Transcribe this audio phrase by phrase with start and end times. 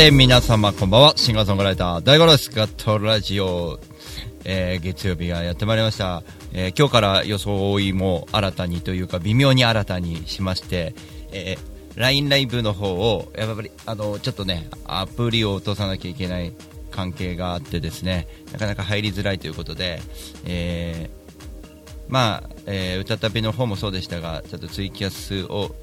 [0.00, 1.12] て、皆様こんばんは。
[1.16, 2.50] シンガーソングライター、大五郎です。
[2.50, 3.78] ガットラジオ、
[4.46, 6.22] えー、月曜日がやってまいりました。
[6.54, 10.94] えー、今日から装いも新たにというか、微妙に新たにしまして、
[11.32, 16.54] えー、LINE ライブの方を、やっぱり、あの、ちょっとね、アプリを落とさなきゃいけない
[16.90, 20.00] 関係があってですね、なかなか入りづらいということで、
[20.46, 21.30] えー、
[22.08, 25.74] まあ、えー、歌旅の方もそうでしたが、ちょっとツイキャスを、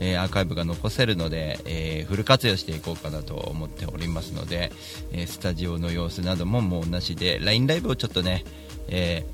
[0.00, 4.72] えーアーカイブが残せるので、えーフル活用していこうかなと思っておりますので、
[5.12, 8.44] えスタジオの様子などももうなしで LINE ライブをちょっとね、
[8.88, 9.24] え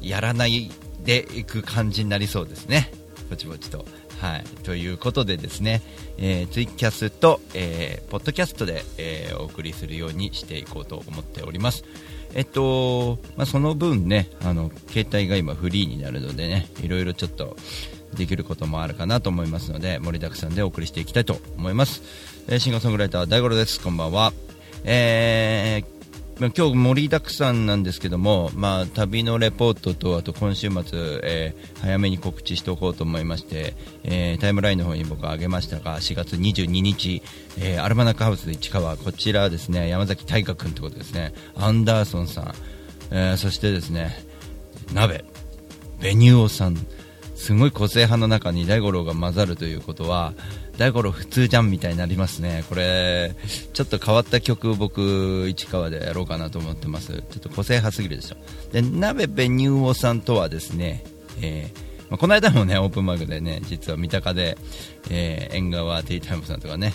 [0.00, 0.70] やらない
[1.04, 2.90] でいく感じになりそうですね、
[3.30, 3.86] ぼちぼちと。
[4.20, 5.80] はい、ということでですね、
[6.18, 11.84] えーツイキャスと、えーポッドキャストで、えーお送りするようにしていこうと思っております。
[12.34, 17.56] えっと、まあ、その分ね、あの、携帯が今フリーになるのでね、いろいろちょっと
[18.14, 22.02] できることもあるかなと思いますので、盛りだくさんでお送りしていきたいと思います。
[22.48, 23.80] えーシンガーソングライター大五郎です。
[23.80, 24.32] こんばんは。
[24.84, 25.98] えー
[26.40, 37.22] ま今日盛りだくさんなんですけども、まあ、旅のレポートとあと今週末、えー早めに告知しておこうと思いまして、えータイムラインの方に僕は上げましたが4月22日、
[37.58, 42.54] えーアルマナックハウス市川こちらですね山崎大河君ということですねアンダーソンさん、
[43.10, 44.24] えーそしてですね
[44.94, 45.24] 鍋
[46.00, 46.76] ベニューオさん
[47.38, 50.34] すごい個性派の中に大五郎が混ざるということは
[50.76, 52.64] 大五郎普通じゃんみたいになりますね。
[52.68, 53.34] これ
[53.72, 57.12] ちょっと変わった曲僕市川でやろうかなと思ってます。
[57.12, 58.36] ちょっと個性派すぎるでしょ。
[58.72, 61.04] で鍋ベニューオさんとはですね、
[61.40, 64.58] えーまあこの間もねオープンマイクでね実は三鷹で、
[65.10, 66.92] えー縁側ティータイムさんとかね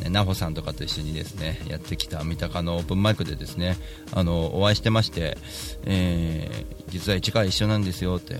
[0.00, 3.76] ねナホさんとかと一緒にですねやってきた三鷹のオープンマイクでですね
[4.12, 5.36] あのお会いしてまして、
[5.84, 8.36] えー実は市川一緒なんですよって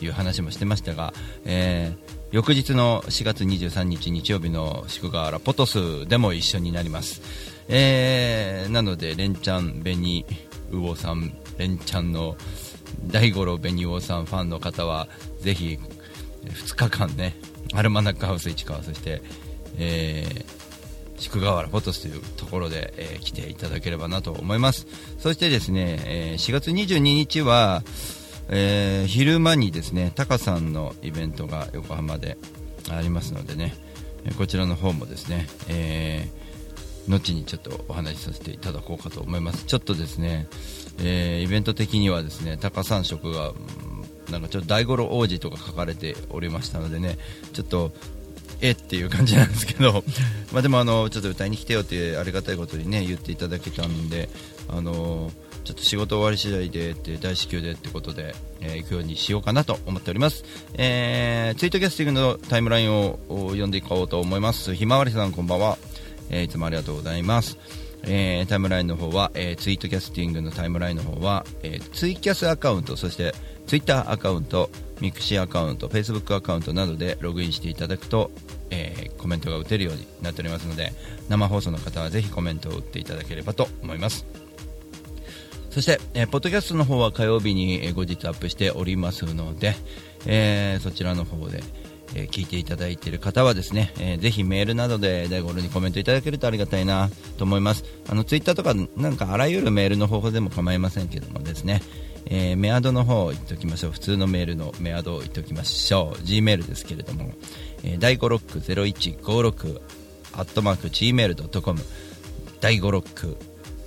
[0.00, 1.12] いう話もしてましたが、
[1.44, 7.22] えー翌日の4月23日日曜日の宿河原ポトスでも一緒になります、
[7.68, 10.26] えーなのでレンチャン紅
[10.72, 12.36] 魚さんレンチャンの
[13.06, 15.06] 大五郎紅魚さんファンの方は
[15.40, 15.78] ぜひ
[16.44, 17.36] 2日間ね
[17.74, 19.22] アルマナックハウス市川そして、
[19.78, 20.66] えー
[21.18, 24.86] 宿河原フォトスというところで、えー来ていただければなと思います。
[25.18, 27.82] そしてですね、えー4月22日は、
[28.48, 32.36] えー昼間にですねタカさんのイベントが横浜で
[32.90, 33.74] ありますのでね
[34.38, 36.46] こちらの方もですね、えー
[37.08, 39.64] 後にちょっとお話しさせていただこうかと思います。
[39.64, 40.48] ちょっとですね、
[40.98, 43.52] えーイベント的にはですねタカさん色が
[44.30, 47.16] なんかちょっと大五郎王子とか書かれておりましたのでね
[47.52, 47.92] ちょっと
[48.60, 50.02] えっていう感じなんですけど、
[50.52, 54.28] までもあのちょっと歌いに来てよってありがたいことにね言っていただけたんで、
[54.68, 55.30] あの
[55.66, 60.44] ちょっと仕事終わり次第でって大至急でってことで、えー行くようにしようかなと思っております。
[60.74, 64.76] えーツイートキャスティングのタイムラインを読んでいこうと思います。
[64.76, 65.76] ひまわりさんこんばんは、
[66.30, 67.58] えーいつもありがとうございます。
[68.04, 73.34] えータイムラインの方は、えーツイートキャスティングのタイムラインの方は、えーツイキャスアカウントそして
[73.66, 78.30] ツイッターアカウントミクシーアカウントフェイスブックアカウントなどでログインしていただくと、
[78.70, 80.92] えーコメントが打てるようになっておりますので
[81.28, 84.45] 生放送の方はぜひコメントを打っていただければと思います
[85.76, 89.74] そして、えーポッドキャストの方は火曜日に、えー後日アップしておりますので、
[90.24, 91.62] えーそちらの方で、
[92.14, 97.84] えー聞いていただいている方はですね、えーぜひメールなどで大五郎にコメントいただけるとありがたいなと思います。
[98.08, 101.82] あのツイッターとかなんかあらゆるメールの方法でも構いませんけどもですね
[102.24, 103.92] えーメアドの方を言っておきましょう。
[103.92, 106.24] 普通のメールのメアドを言っておきましょう。
[106.24, 107.34] G メールですけれども、
[107.84, 109.78] えー、第5ロック0156
[110.32, 111.82] アットマーク Gmail.com
[112.62, 113.36] 第5ロック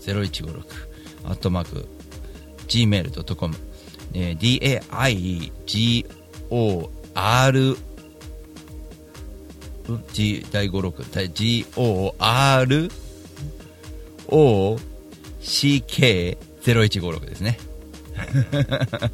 [0.05, 0.88] 0156
[1.29, 1.87] アットマーク
[2.67, 3.55] Gmail.com、
[4.13, 4.81] えー、
[6.49, 7.77] DAIGOR
[10.13, 12.91] G 第5ロック GOR
[14.27, 17.57] OCK0156 ですね。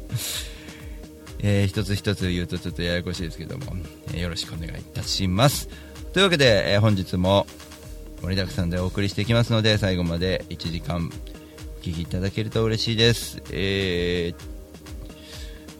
[1.38, 3.76] えー一つ一つ言うとちょっとややこしいですけども、
[4.08, 5.68] えーよろしくお願いいたします。
[6.12, 7.46] というわけで、えー本日も
[8.22, 11.10] 盛りだくさんでお送りしていきますので最後まで1時間
[11.86, 13.40] 聞きいただけると嬉しいです。
[13.52, 14.56] えー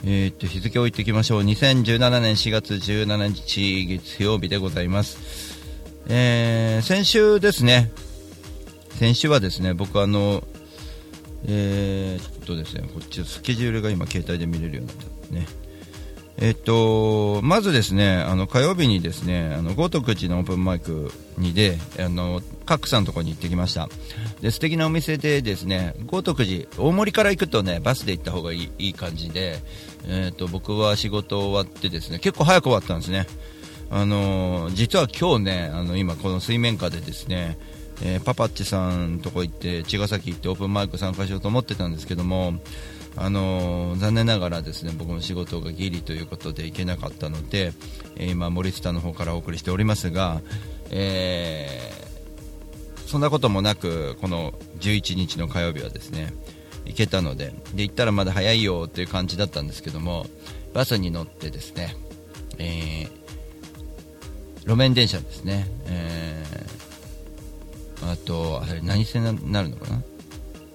[0.04, 1.42] えーっと日付を言っておきましょう。
[1.42, 5.58] 2017年4月17日月曜日でございます、
[6.06, 7.90] えー先週ですね。
[8.90, 10.44] 先週はですね僕あの
[11.44, 14.96] えー、っとですねこっちスケジュールが今携帯で見れるようになっ
[15.28, 15.65] たね。
[16.38, 23.88] えっと、まずですね、あの火曜日にですね、あの豪徳寺のオープンマイクにで、あの角さんのところに行ってきました。
[24.42, 29.58] で、素敵なお店でですね、豪徳寺、大森から行くとね、バスで行った方がいいいい感じで、
[30.06, 33.26] えっと、僕は仕事終わってですね、結構早く終わったんですね。
[33.88, 37.56] あの実は今日ね、あの今この水面下でですね、
[38.02, 42.54] えー、パパッチさんとこ行って茅ヶ崎行ってオープンマイク参加しようと思ってたんですけども、
[43.16, 47.72] あの、残念ながらですね僕の仕事がギリということで行けなかったので、
[48.16, 50.40] えー、今、森下の方からお送りしておりますが、
[50.90, 56.32] えー、そんなこともなくこの11日の火曜日はですね
[56.84, 60.26] 行けたのでで行ったらまだ早いよという感じだったんですけども
[60.74, 61.96] バスに乗ってですね、
[62.58, 63.08] え
[64.66, 66.44] 路面電車ですね、え
[68.02, 70.02] あとあれ何線になるのかな？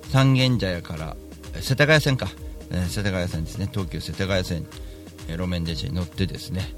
[0.09, 1.15] 三軒茶屋から
[1.59, 2.29] 世田谷線か、
[2.69, 3.67] えー、世田谷線ですね。
[3.71, 4.65] 東急世田谷線、
[5.27, 6.73] えー、路面電車に乗ってですね。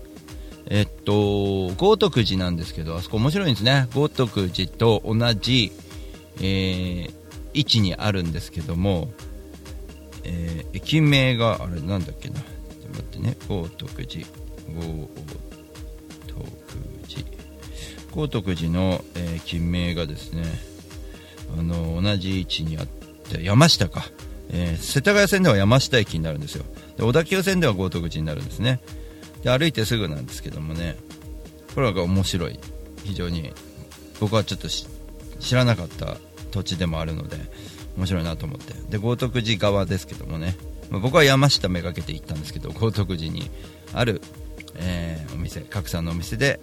[0.68, 3.88] えっと豪徳寺なんですけどあそこ面白いんですね。
[3.94, 5.72] 豪徳寺と同じ、
[6.42, 7.10] え、
[7.54, 9.12] 位置にあるんですけども、
[10.24, 12.40] えー、駅名があれなんだっけな。
[12.40, 12.46] ちょっ
[12.82, 13.38] と待ってね。
[13.48, 14.26] 豪徳寺。
[14.76, 15.10] 豪
[16.28, 16.50] 徳
[17.08, 17.28] 寺。
[18.16, 20.44] 豪徳寺の、えー、駅名がですね
[21.58, 24.06] あの同じ位置にあって山下か。
[24.54, 26.64] えー、世田谷線では山下駅になるんですよ。
[26.96, 28.80] で小田急線では豪徳寺になるんですね。
[29.42, 30.96] で歩いてすぐなんですけどもね。
[31.74, 32.60] これが面白い。
[33.04, 33.52] 非常に
[34.20, 36.18] 僕はちょっと知らなかった
[36.52, 37.38] 土地でもあるので
[37.98, 38.74] 面白いなと思って。
[38.90, 40.56] で豪徳寺側ですけどもね、
[40.90, 43.50] まあ、僕は山下めがけて行ったんですけど豪徳寺に
[43.94, 44.22] ある、
[44.76, 46.60] えー、お店角さんのお店で、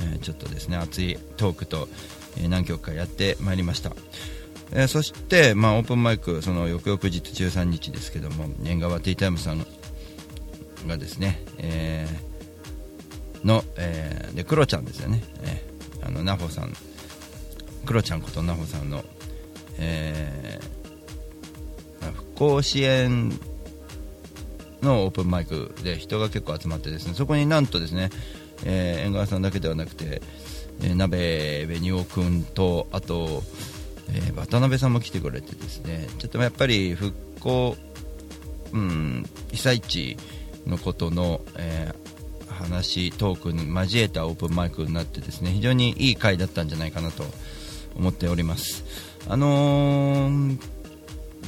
[0.00, 1.88] えー、ちょっとですね熱いトークと、
[2.38, 3.92] え何曲かやってまいりました。
[4.72, 9.66] えー、そして、まあ、オープンマイクその翌々日13日ですけども縁側ティータイムさん
[10.86, 16.72] がですね、えー、の、えー、でクロちゃんですよね、えー、あのナホさん
[17.84, 19.04] クロちゃんことナホさんの、
[19.78, 23.32] えー、復興支援
[24.82, 28.10] のオープンマイクで人が結構集まってですねそこになんとですね、
[28.64, 30.20] えー、縁側さんだけではなくて、
[30.82, 33.42] えー、鍋紅尾君とあと
[34.08, 37.76] えー、渡辺さんも来てくれてですねちょっとやっぱり復興、
[38.72, 40.16] うん、被災地
[40.66, 47.24] のことの、えー、話トークに交えたオープンマイクになってですね非常にいい回だったんじゃないかなと
[47.96, 48.84] 思っております。
[49.28, 50.58] あのー、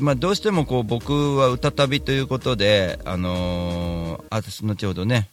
[0.00, 5.28] まあ、どうしてもこう僕は歌旅ということで、あのー、あ後ほどね、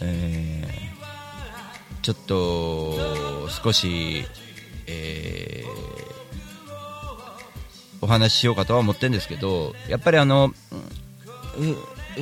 [0.00, 4.24] えー、ちょっと少し、
[4.86, 5.49] えー
[8.00, 10.52] お話ししようかとは思ってるんですけどやっぱりあの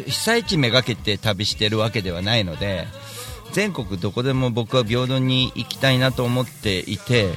[0.06, 2.86] 被災地めがけて旅してるわけではないので
[3.52, 7.30] 全国どこでも僕は平等に行きたいなと思っていて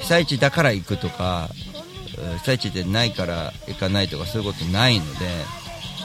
[0.00, 1.48] 被災地だから行くとか
[2.38, 5.26] 被災地でないから行かないとかそういうことないので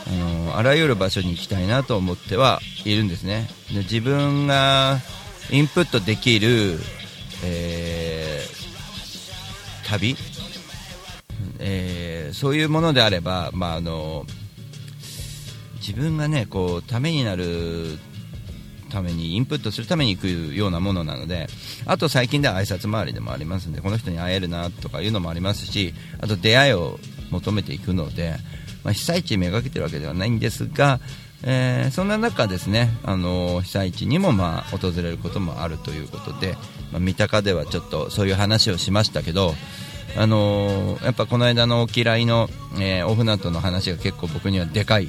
[0.07, 0.11] あ
[0.47, 3.47] のあらゆる場所に行きたいなと思ってはいるんですね。
[3.71, 4.99] で自分が
[5.51, 6.79] インプットできる、
[7.43, 10.15] えー、旅
[11.59, 14.25] えー、そういうものであれば、まあ、あの
[15.75, 17.97] 自分がねこうためになる
[18.89, 21.47] ためにインプットするために行くようなものなので
[21.85, 26.99] あと最近では挨拶回りでもありますのでこの人に会えるなとかいうのもありますしあと出会いを
[27.31, 28.35] 求めていくので、
[28.83, 30.99] まあ、被災地めがけてるわけではないんですが、
[31.43, 36.55] えー、そんな中ですねあの被災地にもまあ訪れることもあるということで、
[36.91, 39.53] まあ、三鷹ではちょっとそういう話をしましたけど
[40.17, 42.49] あのー、やっぱこの間のお嫌いの、
[42.79, 45.07] えー、オフナットの話が結構僕にはでかい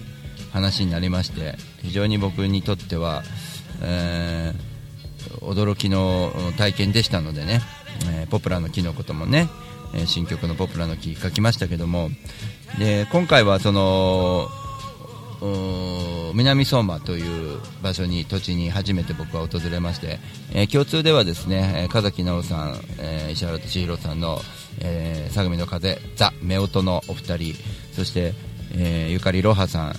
[0.52, 3.22] 話になりまして非常に僕にとっては、
[3.82, 7.60] えー、驚きの体験でしたのでね、
[8.10, 9.48] えポプラの木のこともね、
[9.94, 12.10] え新曲の「ポプラの木」書きましたけども
[12.78, 14.48] で今回はその
[16.34, 20.18] 南相馬という場所に土地に初めて僕は訪れまして、
[20.52, 24.40] えー、共通ではですね風木直さん、えー、石原敏弘さんの
[24.80, 27.54] えー、相模の風ザ・夫婦のお二人
[27.92, 28.34] そして、
[28.72, 29.94] えー、ゆかりろはさん、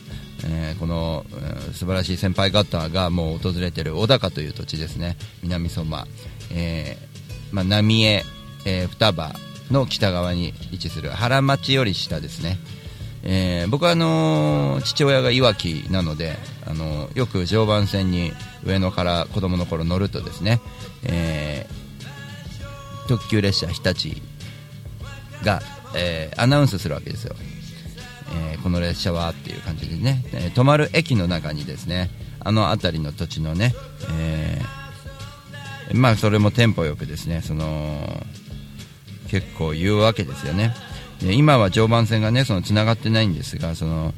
[0.45, 5.17] えー、この、えー、素晴らしい先輩方がもう訪れている小高という土地ですね。
[5.43, 6.07] 南相馬、
[6.51, 7.11] えー
[7.51, 8.23] まあ、浪江、
[8.65, 9.33] えー、双葉
[9.69, 12.57] の北側に位置する原町より下ですね、
[13.23, 16.35] えー、僕はあのー、父親がいわきなので、
[16.65, 18.33] あのー、よく常磐線に
[18.65, 20.59] 上野から子供の頃乗るとですね、
[21.03, 24.21] えー、特急列車日立
[25.43, 25.61] が、
[25.95, 27.35] えーアナウンスするわけですよ、
[28.33, 33.73] えーこの列車はっていう感じでね、えー止まる駅の中にですねあの辺りの土地のね、
[34.11, 38.25] えーまあそれもテンポよくですねその
[39.27, 40.73] 結構言うわけですよね。
[41.19, 44.13] で今は常磐線がねその繋がってないんですがその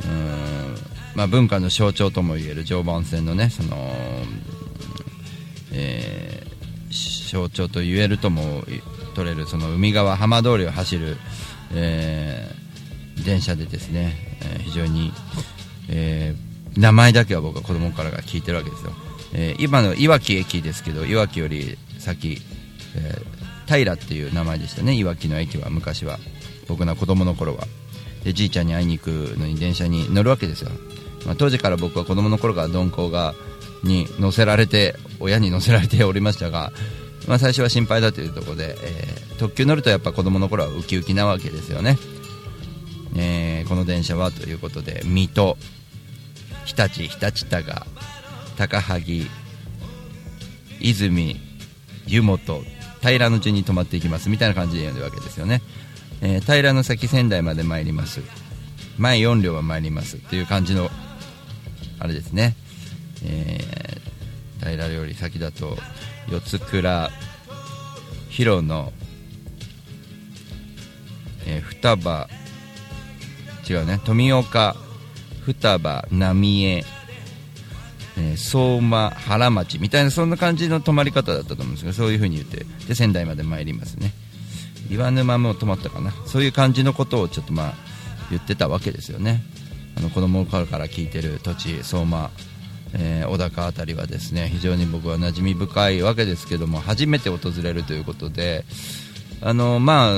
[0.00, 0.76] うーん
[1.14, 3.92] まあ、文化の象徴ともいえる常磐線のねその、
[5.72, 6.52] えー
[7.30, 8.62] 象徴と言えるとも
[9.12, 11.16] 取れるその海側浜通りを走る、
[11.74, 12.62] えー
[13.24, 15.12] 電車でですね、えー非常に、
[15.88, 18.92] えー名前だけは僕は子供からが聞いてるわけですよ、
[19.34, 22.38] えー今のいわき駅ですけどいわきより先、
[22.96, 24.94] えー平っていう名前でしたね。
[24.94, 26.18] いわきの駅は昔は。
[26.68, 27.66] 僕の子供の頃は。
[28.24, 30.70] でじいちゃんに会いに行くのに電車に乗るわけですよ、
[31.26, 33.34] まあ、当時から僕は子供の頃から鈍行が
[33.82, 36.72] に乗せられて親に乗せられておりましたが、
[37.28, 41.98] まあ、最初は心配だというところで、えー特急乗るとやっぱ子供の頃はウキウキなわけですよね、
[43.16, 45.56] えーこの電車はということで水戸
[46.64, 47.86] 日立日立多賀
[48.56, 49.26] 高萩
[50.80, 51.40] 泉
[52.06, 52.62] 湯本
[53.00, 54.28] 平の順に止まっていきます。
[54.28, 55.60] みたいな感じで読んでるわけですよね、
[56.20, 58.20] えー平の先仙台まで参ります。
[58.98, 60.18] 前4両は参ります。
[60.18, 60.88] っていう感じの
[61.98, 62.54] あれですね、
[63.24, 65.76] えー平より先だと
[66.30, 67.10] 四つ倉
[68.28, 68.92] 広野、
[71.46, 72.28] えー双葉
[73.68, 74.76] 違うね富岡
[75.44, 76.84] 双葉浪江
[78.16, 84.12] えー相馬原町みたいなそんな感じの泊まり方だったと思うんですけどそういう風に言ってで仙台まで参りますね。
[84.90, 86.12] 岩沼も泊まったかな。
[86.26, 87.74] そういう感じのことをちょっとまあ
[88.30, 89.42] 言ってたわけですよね。
[89.96, 92.30] あの子供の頃から聞いてる土地相馬、
[92.94, 98.64] えー小高あたりはですね非常に僕は馴染み深いわけですけども初めて訪れるということで
[99.40, 100.12] あのまあ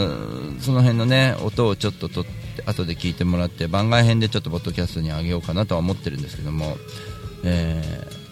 [0.60, 6.76] その辺のね音をちょっと取って後で聞いてもらって番外編でちょっとポッドキャストにあげようかなとは思ってるんですけども
[7.44, 8.24] えー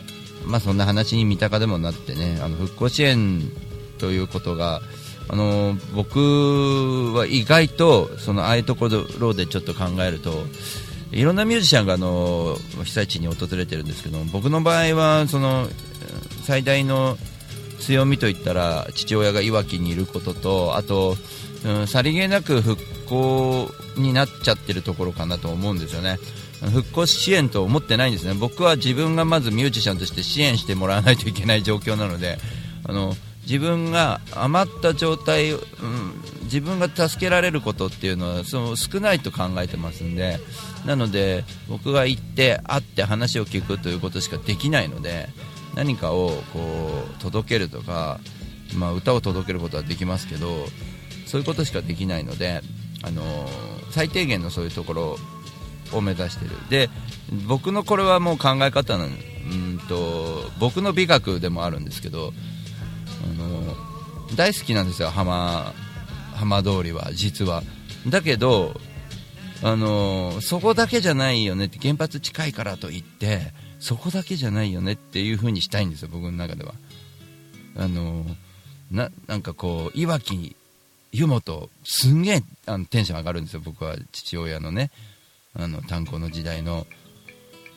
[0.47, 3.43] まあ、そんな話に三鷹でもなってねあの復興支援
[3.99, 4.81] ということが
[5.29, 6.19] あの僕
[7.15, 10.33] は意外とそのああいうところでちょっと考えると
[11.13, 15.69] いろんなミュージシャンがあの被災地に訪れてるんですけど僕の場合はその
[16.43, 17.17] 最大の
[17.81, 21.17] 強みといったら父親がいわきにいることとあと、
[21.65, 26.19] うん、さりげなく復興になっちゃってるところかなと思うんですよね。
[26.63, 28.35] 復興支援と思ってないんですね。
[28.35, 32.39] 僕は自分がまずミュージシャンとして支援してもらわないといけない状況なので
[32.85, 35.61] あの自分が余った状態、うん、
[36.45, 40.39] 自分が助けられることっていうのはその少ないと考えてますんで
[40.87, 45.29] なので僕が行って会って話を聞くということしかできないので
[45.75, 46.61] 何かをこ
[47.19, 48.21] う届けるとか、
[48.77, 50.67] まあ、歌を届けることはできますけど
[51.27, 52.61] そういうことしかできないので、
[53.03, 53.23] あの
[53.91, 55.17] 最低限のそういうところ
[55.93, 56.51] を目指してる。
[56.69, 56.91] で
[57.49, 62.35] 僕のこれはもう考え方なんうんと僕の美学でもあるんですけど
[63.25, 63.77] あの
[64.37, 65.73] 大好きなんですよ浜
[66.35, 67.63] 浜通りは実は。
[68.09, 68.75] だけど
[69.63, 76.75] あのそこだけじゃないよねって原発近いからといってそこだけじゃないよねっていう風にしたいんですよ僕の中では。
[77.77, 78.25] あの
[78.91, 80.57] ななんかこういわき
[81.13, 83.97] 湯本すんげえあのテンション上がるんですよ僕は。
[84.13, 84.91] 父親のね。
[85.55, 86.87] あの炭鉱の時代の。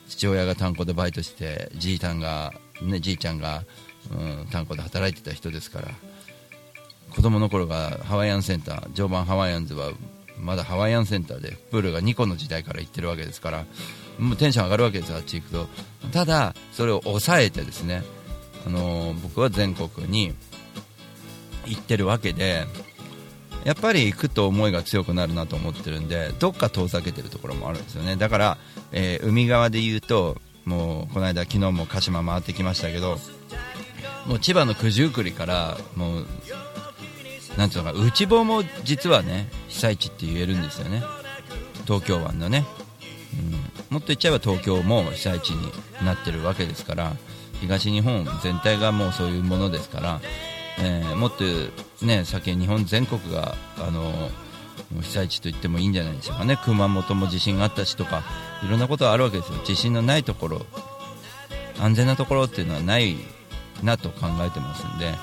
[0.08, 3.64] 父親が炭鉱でバイトしてじいちゃんが、ね、じいちゃんが、
[4.12, 5.88] うん、炭鉱で働いてた人ですから
[7.16, 9.92] 子供の頃がハワイアンセンター常磐ハワイアンズは
[10.40, 13.66] まだハワイアンセンターでプールが2個の時代から行ってるわけですから
[14.20, 15.68] もうテンション上がるわけですあっち行くと。
[16.12, 18.04] ただそれを抑えてですね、
[18.66, 20.34] あのー僕は全国に
[21.66, 22.66] 行ってるわけで
[23.64, 28.16] やっぱり行くと思いが強くなるなと思ってるんでどっか遠ざけてるところもあるんですよね。
[28.16, 28.58] だから、
[28.92, 33.18] えー海側で言うともうこの間昨日も鹿島回ってきましたけど
[34.26, 36.26] もう千葉の九十九里からもう
[37.58, 41.04] なんていうのか内房も実はね被災地って言えるんですよね。
[41.86, 42.66] 東京湾のね、
[43.90, 45.72] うん、もっと言っちゃえば東京も被災地に
[46.04, 47.14] なってるわけですから
[47.62, 50.22] 東日本全体がもうそういうものですから、
[50.80, 51.44] えーもっと
[52.06, 54.30] ね先日本全国があの
[55.02, 56.60] 被災地と言ってもいいんじゃないでしょうかね。
[56.64, 58.24] 熊本も地震があったしとか
[58.64, 59.60] いろんなことがあるわけですよ。
[59.64, 60.66] 地震のないところ
[61.80, 63.16] 安全なところっていうのはない
[63.84, 65.14] なと考えてますんで、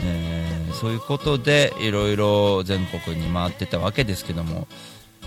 [0.00, 4.68] えーそういうことでいろいろ全国に回ってたわけですけども。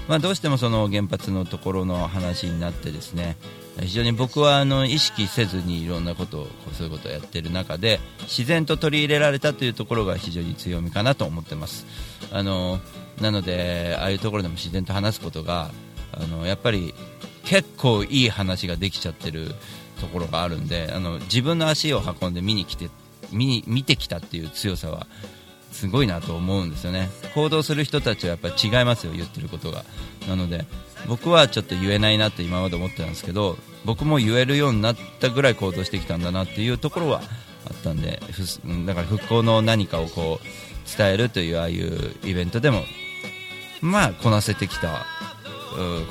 [0.08, 3.38] まあ、どうしてもその原発のところの話になってですね。
[3.80, 11.86] 非常に僕はあの意識せずにいろんなことをそういうことをやっている中で自然と取り入れられたというところが非常に強みかなと思ってます。
[12.32, 12.80] あの
[13.22, 15.70] なのでああいうところでも自然と話すことが
[16.12, 16.94] あのやっぱり
[17.46, 19.54] 結構いい話ができちゃってる
[20.00, 22.90] ところがあるんであの自分の足を運んで見に来て
[23.32, 25.08] 見に見てきたっていう強さは
[25.72, 27.10] すごいなと思うんですよね。
[27.36, 29.86] 行動する人たちはやっぱ違いますよ言ってることが。
[30.28, 30.66] なので
[31.08, 37.22] 僕はちょっと言えないなって今まで思ってたんですけど僕も言えるようになったぐらい行動してきたんだなっていうところは
[37.66, 38.22] あったんで
[38.86, 42.84] だから復興の何かをこう伝えるというああいうイベントでも
[43.82, 45.06] まあこなせてきた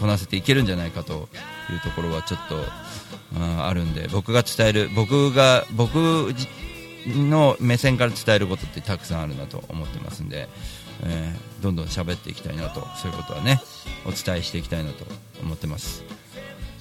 [0.01, 1.29] こなせていけるんじゃないかと
[1.71, 2.57] いうところはちょっと
[3.37, 6.35] あるんで僕が伝える僕が僕
[7.07, 10.49] の目線から伝えることってたくさんあるなと思ってますんで、
[11.05, 13.61] えー、どんどん喋っていきたいなとそういうことはね
[14.07, 15.05] お伝えしていきたいなと
[15.43, 16.05] 思ってます。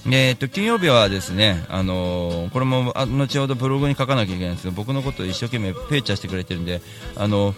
[0.10, 6.82] えーと、金曜日はですね、あのー、これも後ほどブログに書かなきゃいけないんですけど僕のことを一生懸命ペーチャーしてくれてるんで、
[7.18, 7.54] あの、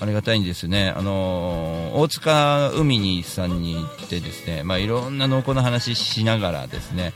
[0.00, 7.12] ありがたいんですね、あの大塚海にさんに行ってですね、まあ、いろんな濃厚な話しながらですね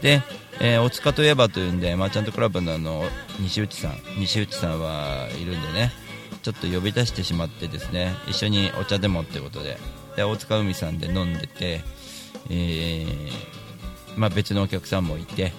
[0.00, 0.22] で、
[0.60, 3.04] えー、大塚といえばというんでマーチャントクラブのあの
[3.38, 5.90] 西内さん西内さんはいるんでね
[6.42, 9.78] ちょっと呼び出してしまってですね一緒にお茶でもってことで。
[10.16, 11.82] で大塚海さんで飲んでて、
[12.50, 13.30] えー、
[14.16, 15.52] まあ、別のお客さんもいて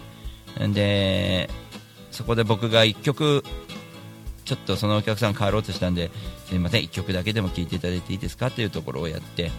[0.59, 1.49] で
[2.11, 3.43] そこで僕が1曲
[4.43, 6.11] ちょっとそのお客さん帰ろうとしたんで
[6.45, 9.51] すいません1曲だけでも聴いていただいていいですかというところをやって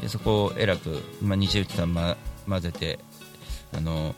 [0.00, 2.16] でそこをえらく、まあ、西内さん、ま、
[2.48, 2.98] 混ぜて
[3.72, 4.16] あの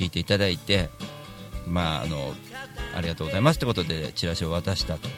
[0.00, 0.88] 聞いていただいて、
[1.68, 2.32] まあ、あの
[2.96, 5.08] ありがとうございますということでチラシを渡したと、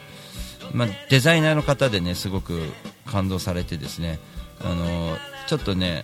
[0.73, 2.59] まあ、デザイナーの方でねすごく
[3.05, 4.19] 感動されてですね
[4.59, 6.03] あのちょっとね、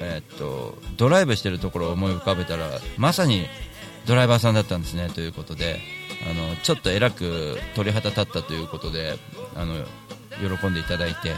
[0.00, 3.46] えー、っとドライブしてるところを思い浮かべたらまさに
[4.06, 5.80] ドライバーさんだったんですねということで
[6.30, 9.18] あのちょっとえらく鳥肌立ったということで
[9.56, 9.74] あの
[10.58, 11.32] 喜んでいただいて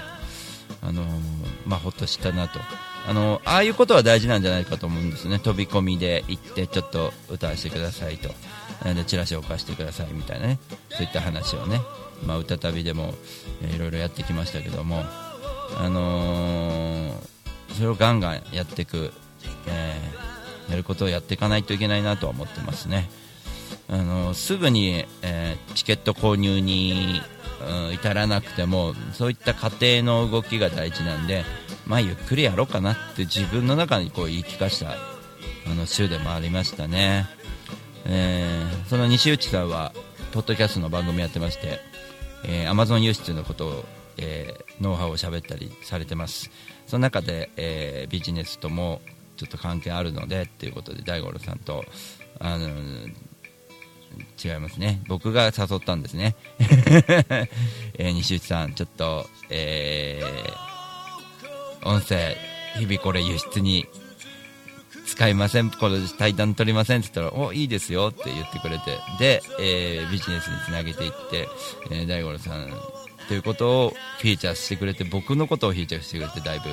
[0.83, 1.03] あの、
[1.67, 2.61] まあ、ほっとしたなと。
[3.09, 5.39] あのああいうことは大事なんじゃないかと思うんですね。
[5.39, 8.29] 飛び込みで行ってちょっと歌わせてくださいと。
[8.85, 10.59] でチラシを貸してくださいみたいなね。
[10.91, 11.81] そういった話をね、
[12.27, 13.15] まあ、歌旅でも、
[13.63, 15.05] えー、いろいろやってきましたけども、
[15.79, 17.13] あのー、
[17.77, 19.11] それをガンガンやっていく、
[19.67, 23.09] えー、やることをやっていかないといけないなとは思ってますね。
[23.89, 27.21] あのすぐに、えー、チケット購入に、
[27.89, 31.45] うん、至らなくてもそういった過程の動きが大事なんで
[31.87, 37.27] まあゆっくりやろうかなって自分の中にこう言い聞かしたあの週でもありましたね、
[38.05, 39.93] えー、その西内さんは
[40.33, 41.81] ポッドキャストの番組やってまして、
[42.45, 43.85] えー、Amazon 輸出のことを、
[44.19, 46.51] えー、ノウハウを喋ったりされてます。
[46.87, 49.01] その中で、えー、ビジネスとも
[49.37, 51.85] ちょっと関係あるのでっていうことで大五郎さんと
[52.41, 52.69] あの
[54.43, 55.03] 違いますね。
[55.09, 60.69] 僕が誘ったんですね、 えー、西内さんちょっと、えー
[61.85, 62.37] 音声、
[62.77, 63.87] 日々これ輸出に
[65.07, 71.49] 使いません、これ対談取りませんって言ったら、お、いいですよって言ってくれて、で、えー、ビジネスにつなげていって、
[71.91, 72.71] えー、大五郎さん
[73.29, 76.71] ということをフィーチャーしてくれて、僕のことをフィーチャーしてくれて、だいぶ、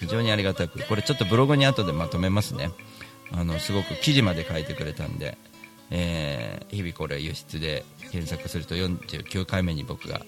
[0.00, 2.70] 非常にありがたく、これちょっとブログに後でまとめますね。
[3.32, 5.36] あの、すごく記事まで書いてくれたんで、
[5.90, 10.20] えー、日々これ輸出で検索すると49回目に僕が、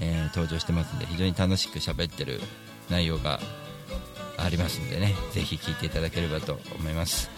[0.00, 2.40] えー、登場してますんで、非常に楽しく喋ってる
[2.90, 3.40] 内容が
[4.36, 7.30] ありますのでねぜひ聴いていただければと思います。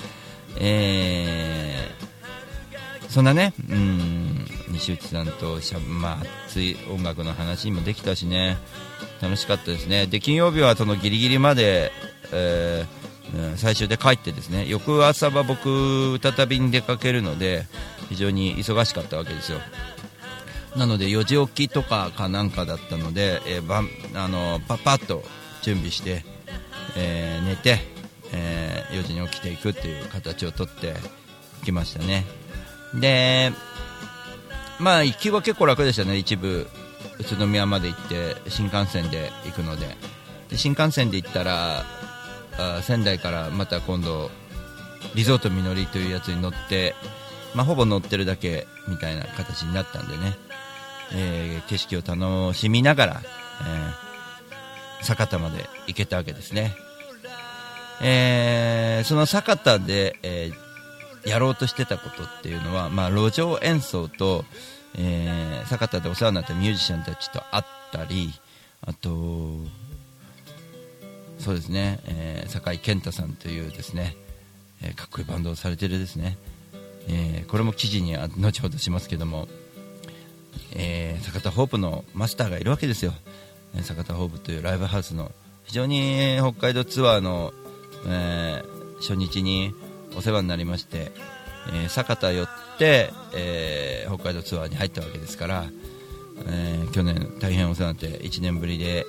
[0.59, 8.57] えー、そんなねうん西内さんとしゃ、まあ、熱い音楽の話もできたしね
[9.23, 10.07] 楽しかったですね。
[10.07, 11.93] で金曜日はそのギリギリまで、
[12.33, 13.10] えー、
[13.57, 17.67] 最終で帰ってですね翌朝は僕再びに出かけるので
[18.09, 19.61] 非常に忙しかったわけですよ。
[20.77, 23.83] なので4時起きとかかなんかだったので、えー、ば
[24.15, 25.25] あのパパッと
[25.63, 26.25] 準備して、
[26.97, 27.79] えー、寝て、
[28.33, 30.95] えー、4時に起きていくっていう形をとって
[31.65, 32.25] きましたね。
[32.95, 33.53] で
[34.79, 36.17] まあ行きは結構楽でしたね。
[36.17, 36.69] 一部
[37.19, 39.97] 宇都宮まで行って新幹線で行くので。
[40.51, 41.85] で新幹線で行ったら
[42.61, 44.31] あ仙台からまた今度
[45.15, 46.95] リゾートみのりというやつに乗って、
[47.55, 50.37] まあ、ほぼ乗ってるだけみたいな形になったんでね、
[51.15, 54.11] えー、景色を楽しみながら、えー
[55.03, 56.75] 酒田まで行けたわけですね。
[58.03, 60.53] えー、その酒田で、え、
[61.27, 64.45] やろうとしてたことっていうのは、まあ、路上演奏と、
[64.97, 68.33] えー、酒田でお世話になったミュージシャンたちと会ったり、
[68.81, 69.59] あと、
[71.41, 74.15] そうですね、えー、酒井健太さんというですね、
[74.83, 76.37] えー、かっこいいバンドをされてるですね、
[77.09, 79.49] えー、これも記事に後ほどしますけども、
[80.75, 83.15] えー、坂田ホープのマスターがいるわけですよ、
[83.75, 85.33] え坂田ホープというライブハウスの
[85.65, 87.55] 非常に北海道ツアーの、
[88.07, 88.63] え
[89.01, 89.73] 初日に
[90.17, 91.11] お世話になりまして、
[91.73, 95.65] え坂田寄って、え北海道ツアーに入ったわけですから、
[96.47, 99.07] え去年大変お世話になって1年ぶりで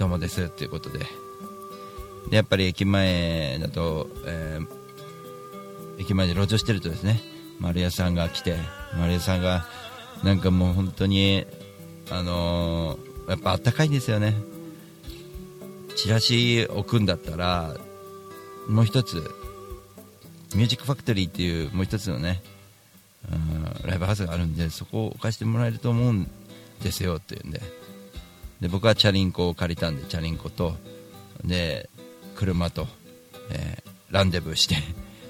[0.00, 1.00] どうもですということで。
[2.30, 7.20] でやっぱり駅前だと、えー、駅前で路上してるとですね
[7.58, 8.56] 丸屋さんが来て
[8.98, 9.66] 丸屋さんが
[10.24, 11.44] なんかもう本当に
[12.10, 14.36] あのー、やっぱあったかいんですよね。
[15.96, 17.76] チラシ置くんだったら
[18.68, 19.16] もう一つ
[20.54, 22.42] ミュージックファクトリーっていうもう一つのね、
[23.84, 26.26] ライブハウスがあるんでそこを置かせてもらえると思うん
[26.82, 27.79] ですよっていうんで。
[28.60, 30.74] で僕はチャリンコを借りたんでチャリンコと
[31.44, 31.88] で
[32.36, 32.86] 車と、
[33.50, 34.76] えー、ランデブーして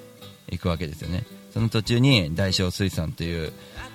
[0.50, 1.24] 行くわけですよね。
[1.52, 3.52] その途中に大正水産という、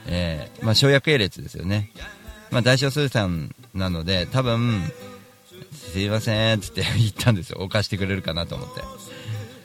[0.07, 1.91] えー、まあ、省略系列ですよね、
[2.51, 4.81] まあ、大正水産なので多分
[5.71, 8.81] すいませんっつって 言ったんですよ、置かしてくれるかなと思って、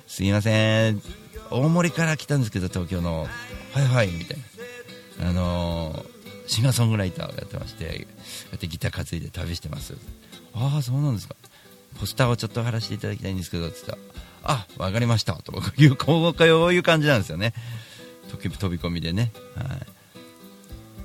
[0.06, 1.02] すいません、
[1.50, 3.28] 大森から来たんですけど、東京の、
[3.72, 4.38] はいはいみたい
[5.20, 6.19] な、あのー、
[6.50, 9.94] シンガーソングライターをやってまして、やってギター担いで旅してます。
[10.52, 11.36] ああそうなんですか。
[12.00, 13.98] ポスターをちょっと貼らせていただきたいんですけどって言ったら
[14.42, 15.34] あ分かりました。
[15.34, 17.54] というこういう感じなんですよね。
[18.28, 19.66] 飛び込みでね、はい、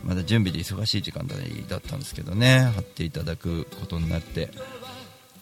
[0.03, 2.71] まだ準備で忙しい時間帯だったんですけどね。
[2.73, 4.49] 貼っていただくことになって。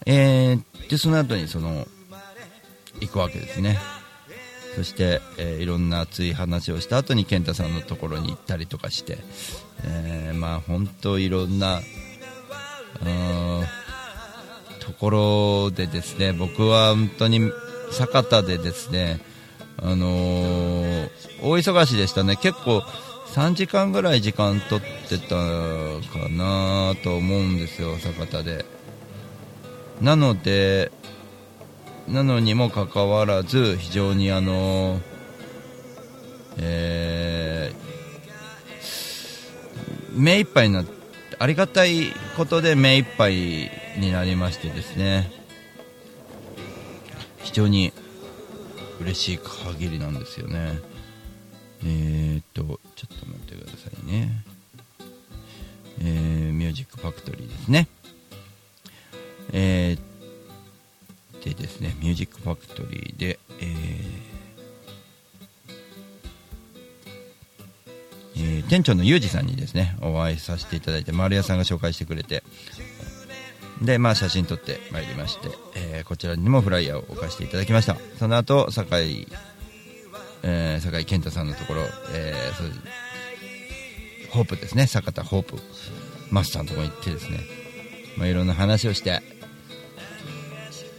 [0.05, 1.87] えー、でその後にその
[2.99, 3.79] 行くわけですね。
[4.75, 9.19] そして、えー、いろんな熱い話をした後に健太さんのところに行ったりとかして、
[9.85, 11.81] えー、まあ本当いろんな
[14.79, 17.51] ところでですね僕は本当に
[17.91, 19.21] 酒田でですね
[19.77, 21.09] あのー、
[21.41, 22.35] 大忙しでしたね。
[22.37, 22.83] 結構
[23.33, 28.65] 3時間ぐらい時間取ってたかなと思うんですよ酒田で。
[30.01, 30.91] なので
[32.07, 34.99] なのにもかかわらず非常にあの
[36.57, 37.22] えー、
[40.13, 40.83] 目いっぱいな
[41.39, 45.31] ありがたいことで目いっぱいになりましてですね。
[47.43, 47.91] 非常に
[49.01, 50.79] 嬉しい限りなんですよね。
[51.85, 54.31] えー、っとちょっと待ってくださいね。
[55.99, 57.87] えー、ミュージックファクトリーですね。
[59.51, 60.13] えー
[61.43, 64.32] でですね、ミュージックファクトリーで、えー
[68.73, 72.43] 店長のユージさんにですね、お会いさせていただいて、丸屋さんが紹介してくれて、
[73.83, 77.97] で、まあ写真撮ってまいりまして、えー、こちらにもフライヤーを置かせていただきました。
[78.17, 79.27] その後、酒井、
[80.41, 81.83] えー、酒井健太さんのところ、
[82.13, 82.71] えー、そう
[84.31, 85.57] ホープですね、坂田ホープ、
[86.31, 87.41] マスターのところに行ってですね、
[88.17, 89.21] まあ、いろんな話をして、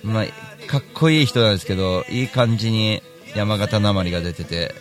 [0.04, 0.24] まあ、
[0.68, 3.02] かっこいい人なんですけど、いい感じに
[3.34, 4.76] 山形なまりが出てて、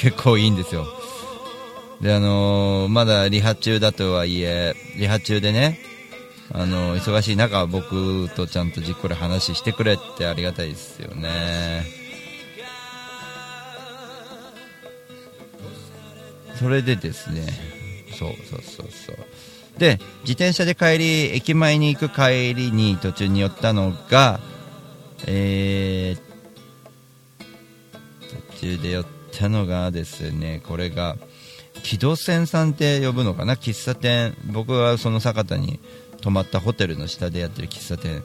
[0.00, 1.03] 結構いいんですよ。
[2.00, 5.78] で、あのー、まだリハ中だとはいえ、リハ中でね、
[6.52, 12.04] あのー、忙しい中、僕とちゃんとじっくり話してくれってありがたいですよね。
[16.56, 17.46] それでですね、
[18.18, 19.16] そうそうそうそう。
[19.78, 24.40] で、自転車で帰り、駅前に行く帰りに途中に寄ったのが、
[25.26, 26.20] えー、
[28.52, 31.16] 途中で寄ったのがですね、これが、
[31.84, 35.78] 木戸線さんって呼ぶのかな、喫茶店、僕はその酒田に
[36.22, 38.24] 泊まったホテルの下でやってる喫茶店、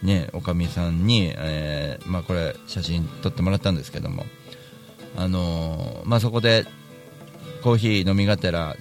[0.00, 4.26] ね、おかみさんに、えー、まあ、これ、写真撮ってもらったんですけども、
[5.16, 6.64] あのー、まあ、そこで
[7.62, 8.76] コーヒー飲みがてら、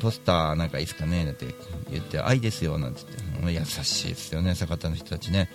[0.00, 1.24] ポスターなんかいいですかね？
[1.24, 1.46] なんて
[1.90, 3.00] 言って、愛ですよなんて
[3.42, 5.50] 言って、優しいですよね、酒田の人たちね。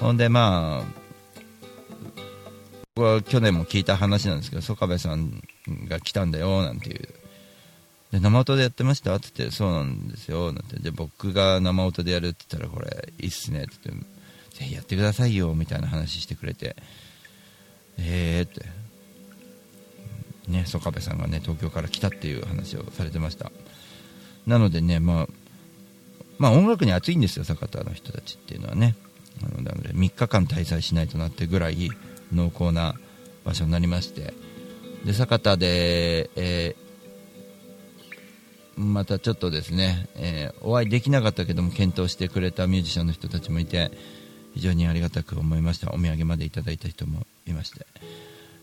[0.00, 0.99] ほんでまあ
[3.00, 5.42] 僕は去年も聞いた話なんですけど曽我部さん
[5.88, 7.08] が来たんだよなんていう。
[8.12, 9.14] で生音でやってました？
[9.14, 10.52] って言ってそうなんですよ。
[10.52, 10.78] なんて。
[10.78, 14.04] で僕が生音でやるって言ったらこれいいっすねって言って
[14.58, 16.76] ぜひやってくださいよみたいな話してくれて。
[17.96, 18.66] えー、って。
[20.48, 23.50] ね曽我部さんがね東京から来たっていう話をされてました。
[24.46, 25.26] なのでねまあ
[26.36, 28.94] まあ音楽に熱いんですよ酒田の人たちっていうのはね。
[29.40, 31.90] なので3日間滞在しないとなってぐらい
[32.32, 32.94] 濃厚な
[33.44, 34.34] 場所になりまして。
[35.04, 43.90] で酒田で、えー、またちょっとですね、えーお会いできなかったけども検討してくれたミュージシャンの人たちもいて
[44.54, 45.92] 非常にありがたく思いました。
[45.92, 47.86] お土産までいただいた人もいまして。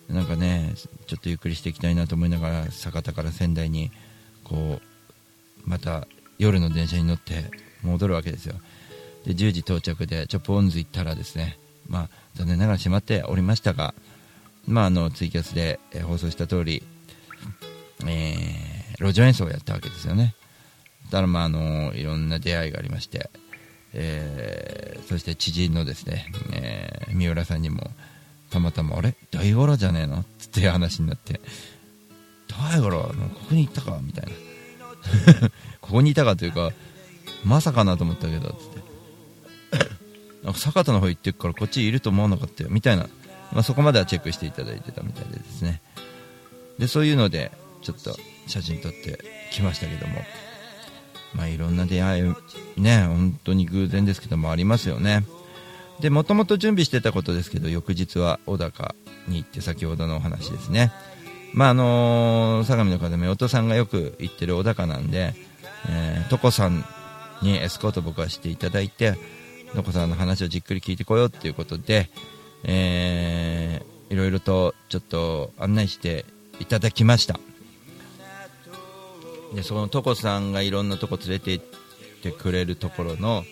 [0.09, 0.73] なんかね
[1.07, 3.91] ちょっとゆっくりしていきたいなと思いながら酒田から仙台に
[4.43, 4.79] こ
[5.65, 7.51] うまた夜の電車に乗って
[7.83, 8.55] 戻るわけですよ。
[9.25, 11.57] で10時到着でチョップオンズ行ったらですね
[11.89, 13.93] まあ残念ながら閉まっておりましたが
[14.67, 16.83] まああのツイキャスでえ放送した通り
[18.05, 20.33] えー路上演奏をやったわけですよね
[21.11, 23.29] だからまああのいろんな出会いがありまして、
[23.93, 27.91] えーそして知人のですね、えー三浦さんにも
[28.49, 29.15] たまたま「あれ？
[29.31, 31.39] 大五郎じゃねえの?」っていう話になって
[32.49, 33.13] 「大五郎こ
[33.49, 36.71] こに行ったか?」みたいな ここにいたかというか
[37.45, 38.76] まさかなと思ったけどつって
[40.53, 42.69] 酒田の方行ってるからこっちいると思わなかったよ。
[42.71, 43.03] みたいな、
[43.51, 45.81] まあ、そこまではチェックしていただいてたみたいでですね。
[46.79, 48.15] でそういうのでちょっと
[48.47, 49.19] 写真撮って
[49.51, 50.21] きましたけども。
[51.33, 52.33] まあいろんな出会い
[52.77, 55.23] ね本当に偶然ですけどもありますよね。
[55.99, 58.93] でもともと準備してたことですけど翌日は小高
[59.27, 60.91] に行って先ほどのお話ですね。
[61.53, 65.33] まああの相模の方でお父さんがよく行ってる小高なんで、
[65.89, 66.85] えー、床さん
[67.41, 69.15] にエスコート僕はしていただいて
[69.75, 72.09] 床さんの話をじっくり聞いてこようっていうことで、
[72.63, 76.25] えー、いろいろとちょっと案内して
[76.59, 77.39] いただきました。
[79.53, 81.65] でその床さんがいろんなとこ連れて行っ
[82.21, 83.43] てくれるところの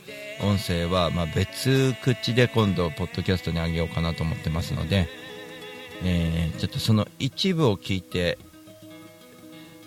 [0.41, 5.07] 音声は、まあ、別口で今度ポッドキャストにあげようかなと思ってますので、
[6.03, 8.37] えーちょっとその一部を聞いて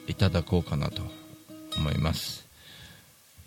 [0.07, 1.03] いただこうかなと
[1.77, 2.49] 思います、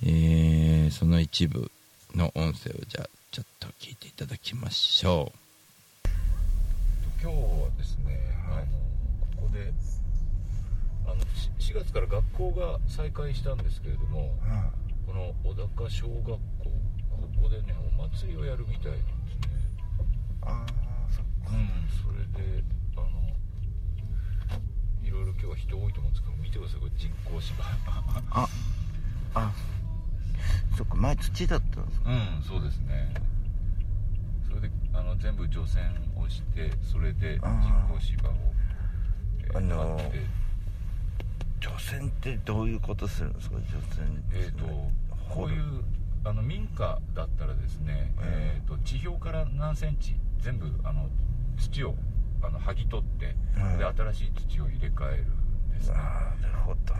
[0.04, 1.72] えーその一部。
[2.15, 5.32] の音声をじゃあちょっと聞いていただきましょ
[7.21, 8.19] 今日はですね、
[8.50, 8.65] あの
[9.38, 9.71] ここで
[11.06, 11.21] あの
[11.60, 14.34] し4月から学校が再開したんですけれども、
[15.06, 16.71] この小高小学校こ
[17.43, 19.52] こでねお祭りをやるみたいなんですね。
[20.41, 21.69] ああそっうん
[22.02, 22.63] それで
[22.97, 23.08] あの
[25.04, 27.63] いろいろ今日は人多いと思うんですけど見てくださいこれ人工芝
[28.32, 28.47] あ
[29.36, 29.54] あ
[30.77, 32.10] そっか前土だったんですか？
[32.10, 33.13] うんそうですね。
[34.47, 35.84] それであの全部除染
[36.17, 37.47] をしてそれで人
[37.93, 38.34] 工芝を、
[39.43, 39.99] えーあの
[41.60, 43.56] 除染ってどういうことするんですか？
[43.58, 43.62] 除
[43.95, 44.65] 染えー、と
[45.30, 45.84] こういう
[46.23, 51.08] あの民家だったらですね、えー、と地表から何センチ全部あの
[51.60, 51.95] 土を
[52.41, 55.95] あの剥ぎ取って、うんで新しい土を入れ替えるんですね。
[55.97, 56.93] ああなるほど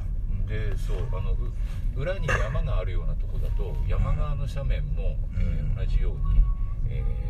[0.48, 1.54] でそうあのう
[1.96, 5.76] 裏に山があるようなとこだと山側の斜面も、えーうん。
[5.76, 6.42] 同じように、
[6.90, 7.22] えー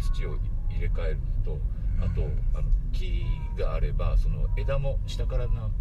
[0.00, 0.38] 土を
[0.70, 1.58] 入れ替えるのと
[2.00, 2.22] あと
[2.56, 3.24] あの木
[3.58, 5.72] があればその枝も下から何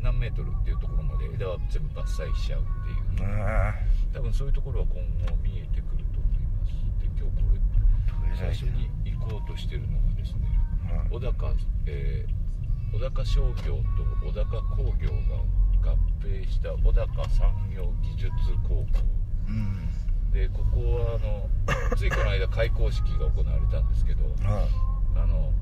[0.00, 3.28] 何メートルっていうところまで枝は全部伐採しちゃうっていう。
[3.28, 3.74] あ
[4.14, 6.72] 多分そういうところは今後見えてくると思います。
[7.02, 7.42] で今日
[8.14, 10.46] これ最初に行こうとしてるのがですね
[10.86, 11.52] あ小高、
[11.86, 12.38] えー
[12.90, 13.82] 小高商業
[14.22, 15.42] と小高工業が
[15.92, 18.30] 合併した小高産業技術
[18.62, 18.86] 高校。
[19.48, 19.88] うん。
[20.32, 21.48] でここはあの
[21.96, 24.66] ついこの間開校式が行われたんですけどは
[25.16, 25.26] あ。
[25.26, 25.52] の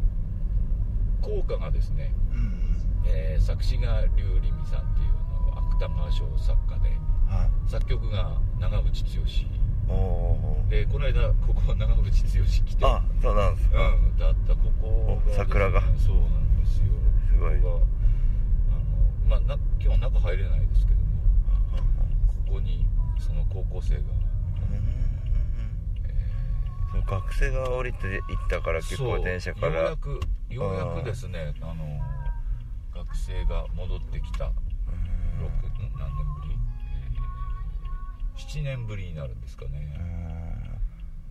[1.20, 2.76] 校歌がですね、うん。
[3.06, 5.08] えー作詞が竜理美さんっていう
[5.52, 6.88] あの芥川賞作家で
[7.28, 9.26] はい作曲が長渕剛。
[10.68, 15.80] でこの間ここ長渕剛来てあそうなんですか、うん、だったここお桜が。
[15.96, 16.86] そうなんですよ。
[17.28, 17.60] すごい。
[17.60, 17.95] ここ
[19.28, 21.06] まあな今日は中入れないですけども。
[22.46, 22.86] ここに
[23.18, 24.06] その高校生が、うん
[26.92, 29.74] そう学生が降りて行ったから結構電車から。
[29.74, 32.00] ようやくようやくですねあの
[32.94, 34.46] 学生が戻ってきた。
[34.46, 36.56] 6うん何年ぶり、
[38.36, 38.60] えー。
[38.60, 39.96] 7年ぶりになるんですかね、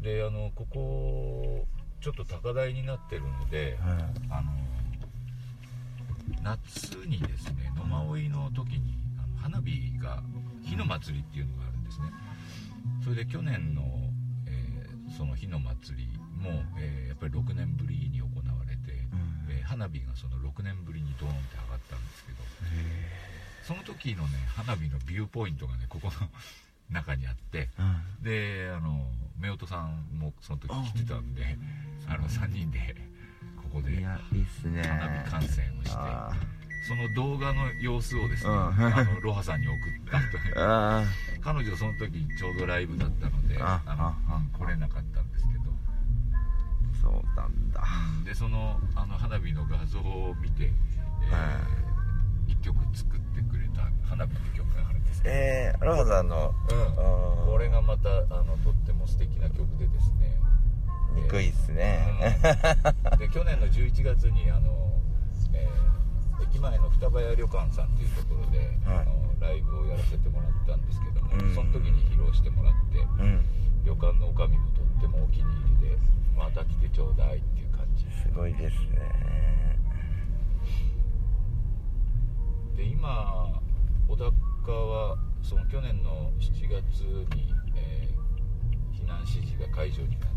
[0.01, 1.65] であのここ
[2.01, 4.51] ちょっと高台になってるので、はいあの
[6.43, 10.21] 夏にですね野馬追の時にあの花火が
[10.63, 12.05] 火の祭りっていうのがあるんですね。
[13.03, 13.83] それで去年の、
[14.47, 16.07] えーその火の祭り
[16.41, 18.99] も、えーやっぱり6年ぶりに行われて、
[19.49, 22.37] えー花火がその6年ぶりにドーンって上がったんですけど
[23.63, 26.13] その時のね花火のビューポイントがねここの
[26.91, 28.23] 中にあってうん。
[28.23, 29.07] であの
[29.39, 31.57] 夫婦さんもその時来てたんで
[32.07, 32.95] あの3人で
[33.75, 34.81] ここでいやいいっすね。
[34.83, 36.31] 花火観戦をしてあ
[36.87, 38.57] その動画の様子をですね、うん。
[38.57, 40.37] あのロハさんに送ったと
[41.43, 45.63] 彼女その時ちょうどライブだったのでああの来れなかったんですけど。
[45.63, 47.83] ーそうなんだ。
[48.23, 51.85] でそのあの花火の画像を見て、えー
[52.47, 60.37] 一曲作ってくれた「花火」って曲があるんですけど、えー、アロハさんのうん、これがまたあのとっても素敵な曲でですね
[61.15, 62.05] 憎いっすね、
[63.11, 63.17] うん。
[63.19, 64.91] で去年の11月にあの、
[65.53, 65.95] えー
[66.43, 68.97] 駅前の双葉屋旅館さんっていうところで、はい。
[68.99, 71.55] あのライブをやらせてもらったんですけども、うん。
[71.55, 73.45] その時に披露してもらってうん。
[73.85, 75.97] 旅館の女将もとってもお気に入りで
[76.37, 78.03] また来てちょうだいっていう感じ。
[78.21, 79.79] すごいですね。
[82.75, 83.61] で今
[84.07, 87.01] 小高はその去年の7月
[87.35, 88.15] に、えー
[88.97, 90.34] 避難指示が解除になって、はい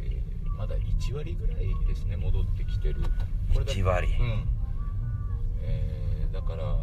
[0.00, 0.24] えー
[0.56, 3.02] まだ1割ぐらいですね戻ってきてる。
[3.52, 4.06] これだ1割。
[4.08, 4.48] うん。
[5.62, 6.76] えーだから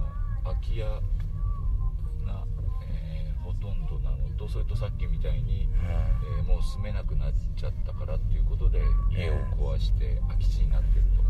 [0.43, 2.45] 空き家が、
[2.87, 11.29] えーほとんどなのとそれとさっきみたいに、えーもう住めなくなっちゃったからっていうことで家を壊して空き地になってるとこ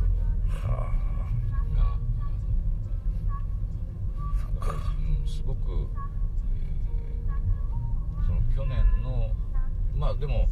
[0.65, 0.91] ろは
[1.75, 1.97] があ。
[4.41, 4.93] そっか。
[5.21, 5.87] うん、すごく、
[6.55, 9.31] えーその去年の
[9.95, 10.47] まあでも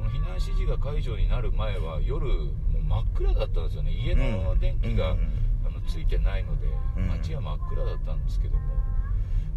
[0.00, 2.32] その避難指示が解除になる前は夜も
[2.78, 3.92] う真っ暗だったんですよね。
[3.92, 5.28] 家の電気が、うん
[5.62, 7.08] あのついてないのでうん。
[7.08, 8.62] 街は真っ暗だったんですけども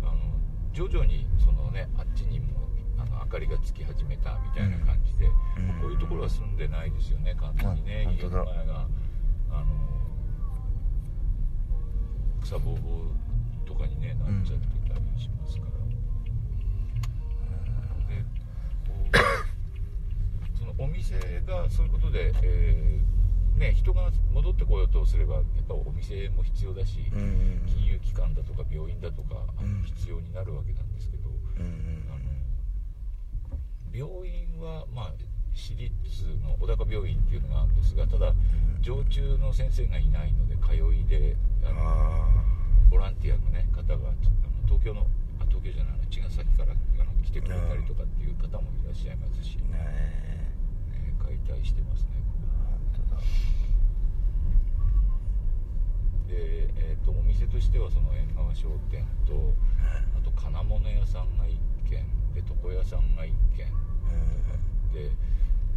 [0.03, 0.19] あの
[0.73, 2.47] 徐々にそのねあっちにも
[2.99, 5.33] あの明かりがつき始めたみたいな感じで、うん。
[5.81, 7.33] こういうところは住んでないですよね。
[7.39, 8.85] 完全にね、家の前が。
[9.49, 9.65] あの
[12.41, 12.83] 草ぼうぼう
[13.65, 15.71] とかに、ね、なっちゃってたりしますから、
[19.21, 19.52] う
[20.63, 29.83] そのお店がそういうことで、えーね、人が戻ってこようとすればやっぱお店も必要だし、うんうん金融機関だとか病院だとかうん。
[29.83, 32.23] 必要になるわけなんですけど、うんうんあの
[33.93, 35.13] 病院は、まあ、
[35.53, 35.93] 私立
[36.41, 38.33] の小高病院っていうのがあるんですがただ
[38.81, 42.27] 常駐の先生がいないので通いであのあ
[42.89, 44.13] ボランティアの、ね、方があの
[44.65, 45.05] 東京の
[45.39, 50.47] あ東京じゃないの茅ヶ崎からあの来てくれたりとかっていう方もいらっしゃいますし、あねえ。
[50.49, 50.52] ー
[51.33, 52.09] 解体してますね
[56.27, 59.53] で、えー、とお店としてはその縁側商店と
[60.17, 61.57] あと金物屋さんが1
[61.89, 63.65] 軒で床屋さんが1軒。
[64.93, 65.11] で、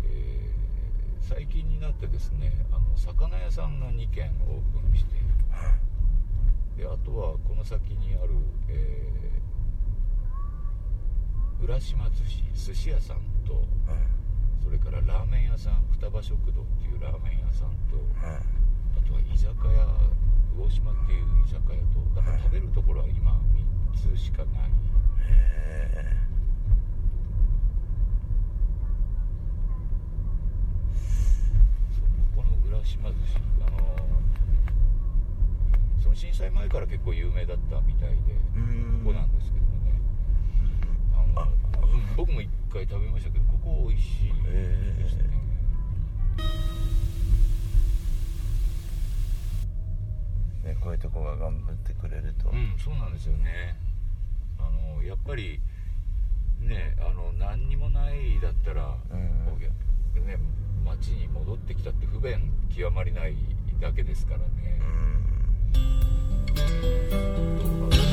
[0.05, 0.57] えー
[1.21, 5.16] 最近になってですねあの魚屋さんが2軒オープンして
[6.81, 8.35] であとはこの先にある、
[8.69, 9.16] えー
[11.64, 13.55] 浦島寿司寿司屋さんと
[14.66, 18.42] それからラーメン屋さん双葉食堂っていうラーメン屋さんとあ
[19.07, 19.87] とは居酒屋
[20.59, 23.31] 魚島っていう居酒屋とだから食べるところは今
[23.94, 24.70] 3つしかない。
[31.94, 33.79] そうここの浦島寿司あの
[36.02, 38.16] その震災前から結構有名だったみたいで
[38.57, 39.02] うん。
[39.05, 39.92] ここなんですけどもね。
[41.14, 41.52] あの
[41.87, 42.16] うん。
[42.16, 44.33] 僕も一回食べましたけどここ美味しい。
[44.45, 45.23] ですね、
[50.62, 52.51] ねこういうとこが頑張ってくれると。
[52.51, 53.77] うんそうなんですよね。
[54.59, 55.59] あのやっぱり
[56.61, 59.49] ねあの何にもないだったら、うん。
[59.55, 60.39] お客ね
[60.85, 63.35] 街に戻ってきたって不便極まりない
[63.81, 64.47] だけですからね、
[64.81, 64.85] う
[67.93, 67.97] ん「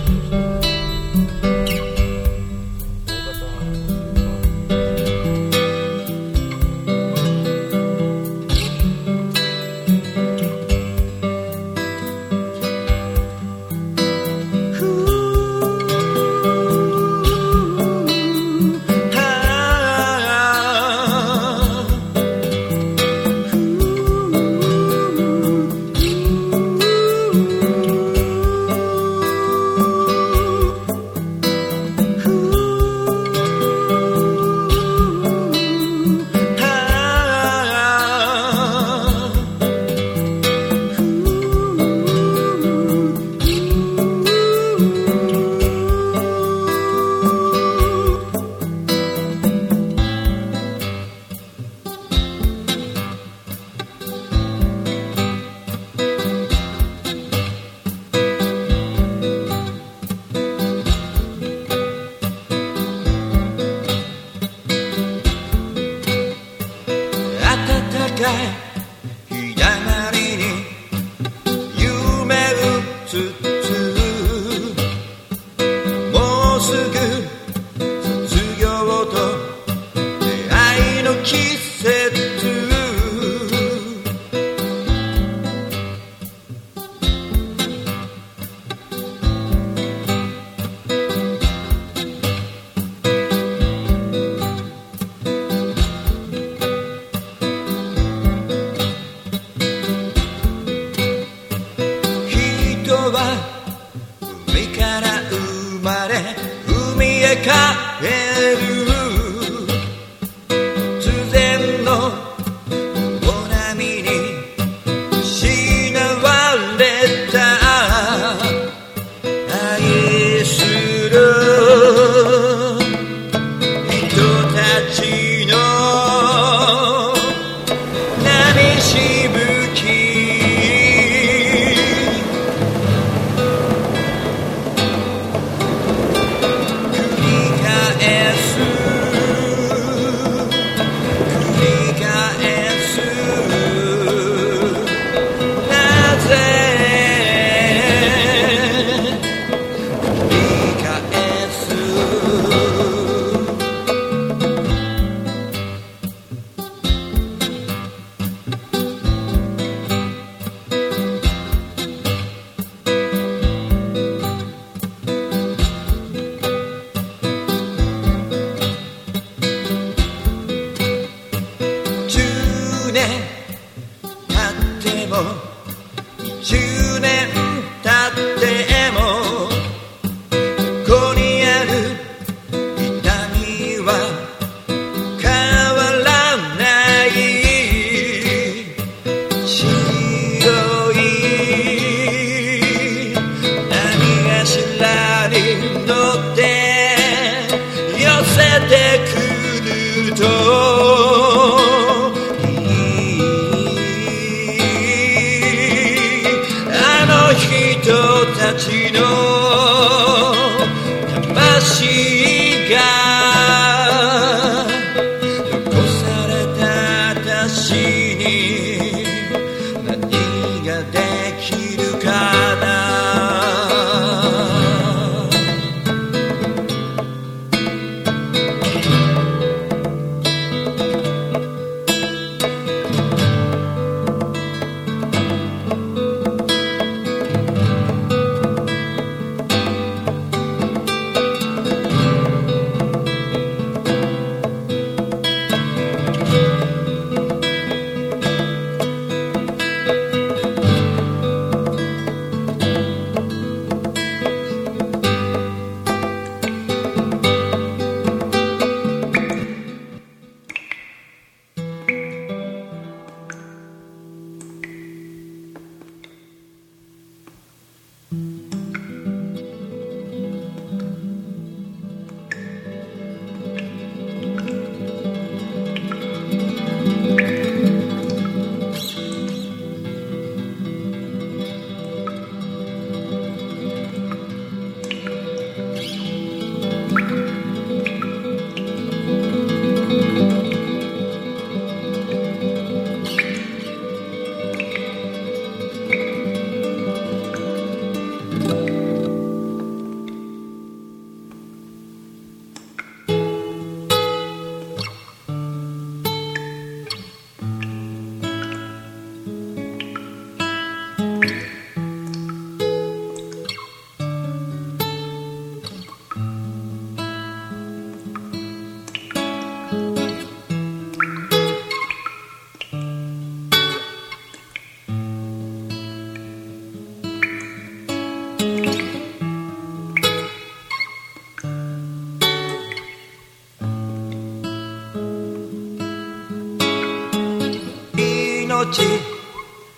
[338.73, 338.99] 命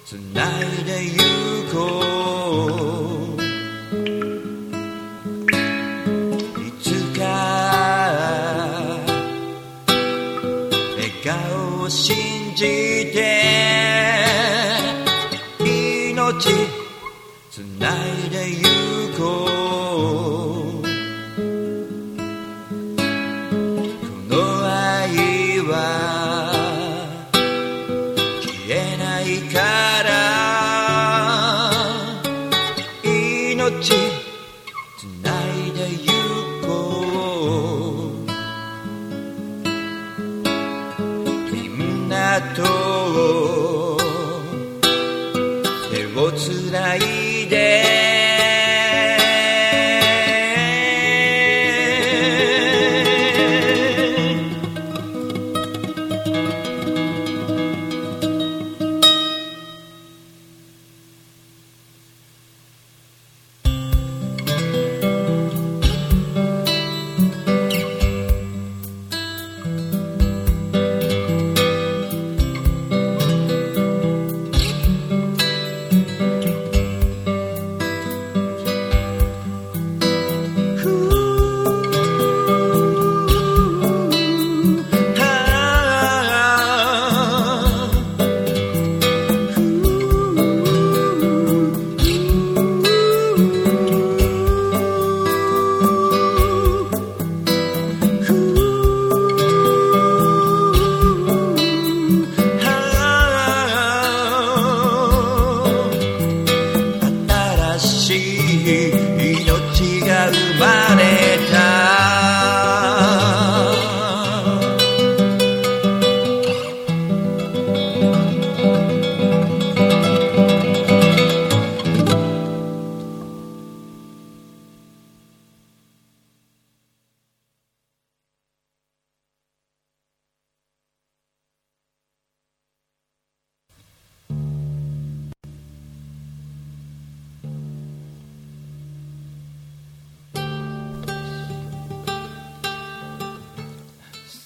[0.05, 2.04] つないでゆこう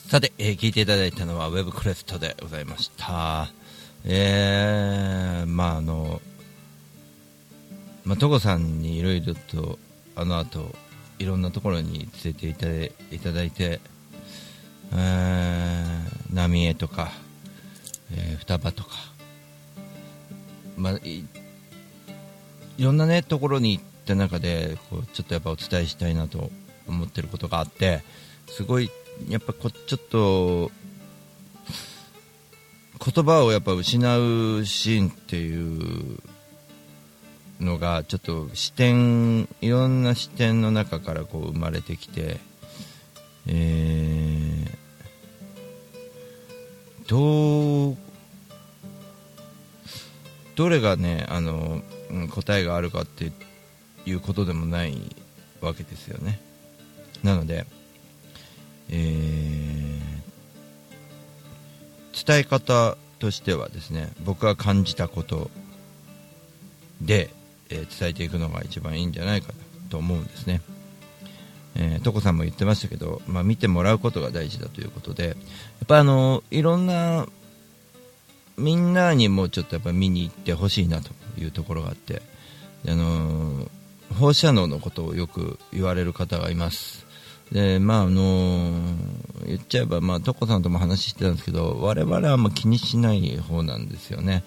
[0.09, 3.47] さて、えー聞いていただいたのはウェブクレストでございました。
[4.03, 6.19] えー、まああの、
[8.05, 9.77] まあ、トコさんにいろいろと
[10.15, 10.73] あの後
[11.19, 12.71] いろんなところに連れていただ
[13.11, 13.79] いただいて、
[14.93, 17.11] えー、浪江とか、
[18.11, 18.89] えー双葉とか、
[20.75, 21.23] まあ、い
[22.79, 26.49] いろんなねところに行った中でこうちょっとやっぱお伝えしたいなと
[26.87, 28.01] 思ってることがあって
[28.47, 28.89] すごい
[29.27, 30.71] やっぱこちょっと
[33.13, 36.19] 言葉をやっぱ失うシーンっていう
[37.59, 42.39] のがちょっと視点いろんな視点の中からこう生まれてきて、
[43.47, 44.79] えー
[47.09, 47.97] どう
[50.55, 53.31] どれがねあの、うん答えがあるかって
[54.05, 54.95] いうことでもない
[55.59, 56.39] わけですよね。
[57.23, 57.65] なので、
[58.89, 59.39] えー
[62.27, 65.49] 伝え方としてはですね僕が感じたこと
[67.01, 67.29] で、
[67.69, 69.53] えー伝えていくのが一番いいんじゃないか
[69.89, 70.61] と思うんですね。
[71.75, 75.35] えー、トコさんも言ってましたけど、まあ、見てもらうことが大事だということでやっ
[75.87, 77.27] ぱあのいろんな
[78.57, 82.21] みんなにもちょっとやっぱ見に行ってほしいなというところがあって
[82.87, 83.69] あの
[84.17, 87.05] 放射能のことをよく言われる方がいます
[87.51, 88.71] でまああの
[89.45, 94.43] 言っちゃえば、まあ、トコさんとも話してたんですけど我々はあんま気にしない方なんですよね、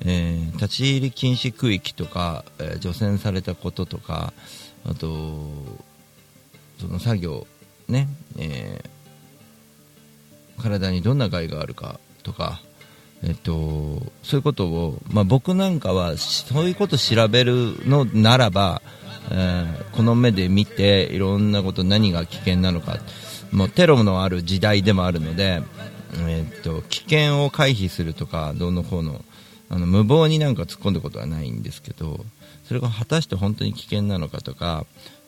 [0.00, 4.32] えー立ち入り禁止区域とか、えー除染されたこととか
[4.84, 5.50] あと
[6.80, 7.46] その作業
[7.88, 8.08] ね、
[8.38, 8.88] えー
[10.62, 12.60] 体にどんな害があるかとか
[13.22, 18.80] えっと、そういうことを、まあ、僕なんかはそういうことを調べるのならば、
[19.30, 22.98] えーこの目で見ていろんなこと何が危険なのか。
[23.50, 25.62] もうテロのある時代でもあるので、
[26.26, 29.24] えっと危険を回避するとかどのこうの
[29.70, 32.24] あの無謀になんか突っ込んだことはないんですけど
[32.64, 34.86] それが果たして本当に危険なのかとか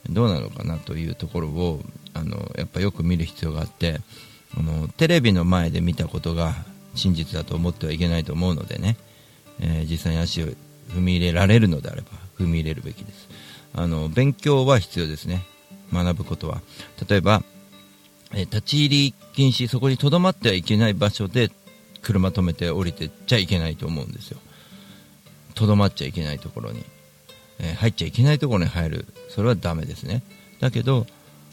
[0.09, 1.83] どうなのかなというところを
[2.15, 4.01] あのやっぱよく見る必要があって
[4.57, 6.55] あのテレビの前で見たことが
[6.95, 8.97] 真実だと思ってはいけないと思うのでね、
[9.61, 10.47] えー実際に足を
[10.91, 13.30] 踏み入れられるのであれば踏み入れるべきです。
[13.75, 15.45] あの勉強は必要ですね。
[15.93, 16.63] 学ぶことは。
[17.09, 17.43] 例えば、
[18.33, 21.51] え立ち入り禁止そこにとどまってはいけない場所で
[22.03, 24.39] 車止めて降りてっちゃいけないと思うんですよ。
[25.55, 26.85] とどまっちゃいけないところに、
[27.59, 29.07] えー入っちゃいけないところに入る。
[29.29, 30.23] それはダメですね。
[30.61, 31.07] だけど、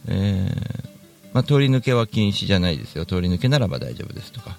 [0.08, 0.88] えー
[1.34, 3.06] まあ、通り抜けは禁止じゃないですよ。
[3.06, 4.58] 通り抜けならば大丈夫ですとか、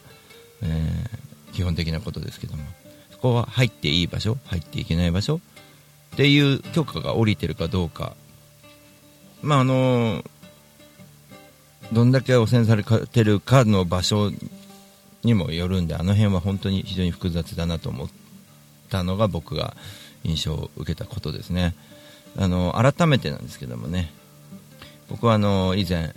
[0.62, 2.62] えー基本的なことですけども。
[3.10, 5.40] そこは入っていい場所入っていけない場所
[6.18, 8.16] っていう許可が下りてるかどうか。
[9.40, 10.24] まああの
[11.92, 14.32] どんだけ汚染されてるかの場所
[15.22, 18.08] にもよるんであの辺は本当に非常に複雑だなと思っ
[18.90, 19.76] たのが僕が
[20.24, 21.76] 印象を受けたことですね。
[22.36, 24.10] あの改めてなんですけどもね。
[25.08, 26.16] 僕はあの以前、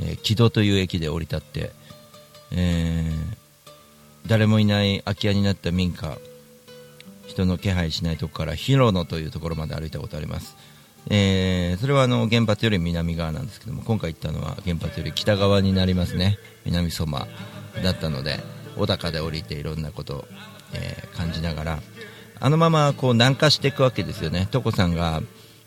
[0.00, 1.70] えー木戸という駅で降り立って、
[2.50, 3.38] えー
[4.26, 6.18] 誰もいない空き家になった民家
[7.28, 10.56] 人の気配しないところから広野というところまで歩いたことあります、
[11.10, 16.38] えーそれはあの原発より南側なんですけども今回行ったのは原発より北側になりますね。
[16.64, 17.28] 南相馬
[17.84, 18.40] だったので
[18.76, 20.24] 小高で降りていろんなことを、
[20.74, 21.78] えー感じながら
[22.40, 24.48] あのままこう南下していくわけですよね。
[24.50, 25.22] 所さんが、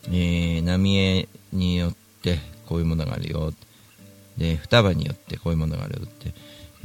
[0.08, 3.54] えー浪江によってこういうものがあるよ。
[4.38, 6.34] で双葉によってこういうものがあるよって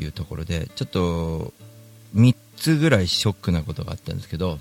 [0.02, 1.52] いうところでちょっと
[2.14, 4.58] 3つぐらいショックなことがあったんですけど、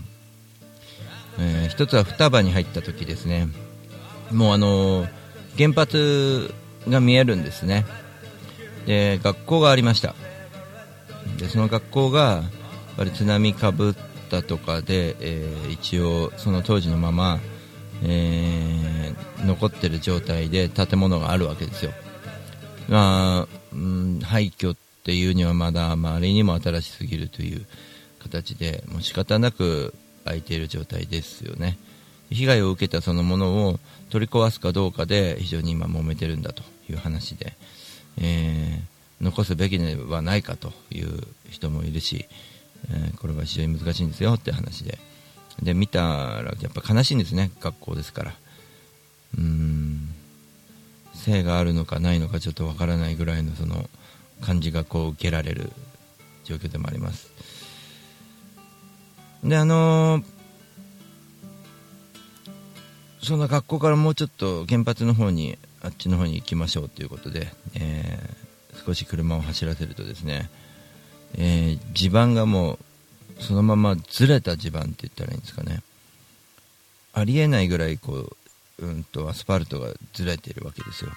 [1.39, 3.47] え1つは双葉に入った時ですね。
[4.31, 5.07] もうあの
[5.57, 6.53] 原発
[6.87, 7.85] が見えるんですね。
[8.85, 10.15] で学校がありました。
[11.37, 12.43] でその学校がやっ
[12.97, 13.93] ぱり津波かぶっ
[14.29, 17.39] たとかで、えー一応その当時のまま、
[18.03, 18.95] えー
[19.45, 21.91] 残ってる状態で建物があるわけですよ。
[22.87, 24.75] まあ、うん、廃墟
[25.06, 27.68] っていうにはまだ周りにも新しすぎるという
[28.24, 29.93] 形でもう仕方なく
[30.24, 31.78] 空いている状態ですよね。
[32.32, 33.80] 被害を受けたそのものを
[34.10, 37.53] 取り壊すかどうかで非常に今揉めてるんだという話で、
[38.18, 42.26] えー残すべきではないかという人もいるし、
[42.89, 44.97] えーこれは非常に難しいんですよって話で。
[45.62, 48.34] で見たらやっぱ悲しいんですね学校ですから。
[49.38, 50.10] うーん。
[51.14, 53.88] 性があるのかないのかちょっとわからないぐらいのその
[54.41, 55.71] 感じがこう受けられる
[56.43, 57.31] 状況でもあります。
[59.43, 60.36] であのー
[63.21, 68.45] その学校からもうちょっと原発の方にあっちの方に行きましょうということで、えー
[68.86, 70.49] 少し車を走らせるとですね、
[71.33, 72.73] えー地盤がも
[73.39, 75.81] うそのままずれた地盤って言ったらいいんですかね。
[77.13, 78.36] ありえないぐらいこ
[78.79, 81.11] う、うん、とアスファルトがずれているわけですよ。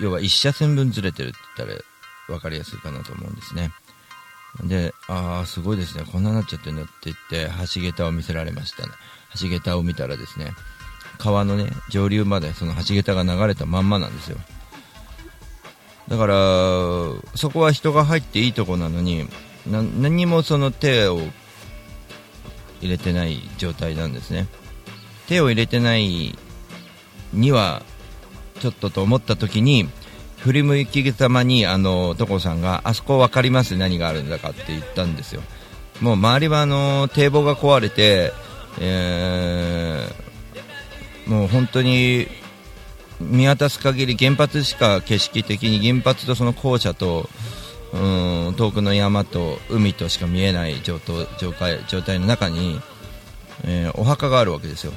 [0.00, 1.80] 要は1車線分ずれてるって言ったら
[2.28, 3.72] 分かりやすいかなと思うんですね
[4.64, 8.92] で、ああ、すごいですね、こんなになっちゃってるんだって言って、橋桁を見せられましたね。
[9.40, 10.52] 橋桁を見たらですね、
[11.18, 14.38] 川のね、上流までその橋桁が流れたまんまなんですよ。
[16.08, 16.34] だから、
[17.36, 19.28] そこは人が入っていいとこなのに、
[19.66, 21.20] 何もその手を
[22.80, 24.48] 入れてない状態なんですね。
[25.28, 26.36] 手を入れてない
[27.32, 27.82] には、
[28.60, 29.88] ちょっとと思った時に、
[30.38, 35.42] 振り向きざまにあの所さんがあそこ分かります何があるんだかって言ったんですよ。
[36.00, 38.32] もう周りはあの堤防が壊れて、
[38.80, 40.30] えー
[41.26, 42.26] もう本当に
[43.20, 47.28] 見渡す限り原発しか景色的に原発とその校舎と
[47.92, 47.96] う
[48.50, 52.80] ん遠くの山と海としか見えない状態状態状態の中に、
[53.64, 54.92] えーお墓があるわけですよ。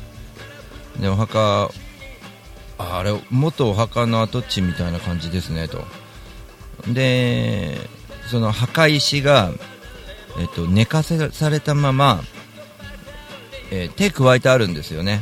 [1.00, 1.70] でお墓
[2.92, 5.84] あれ元お墓の跡地みたいな感じですねと。
[6.88, 7.78] で
[8.30, 9.52] その墓石が、
[10.40, 12.22] えっと、寝かせされたまま、
[13.72, 15.22] えー手加えてあるんですよね。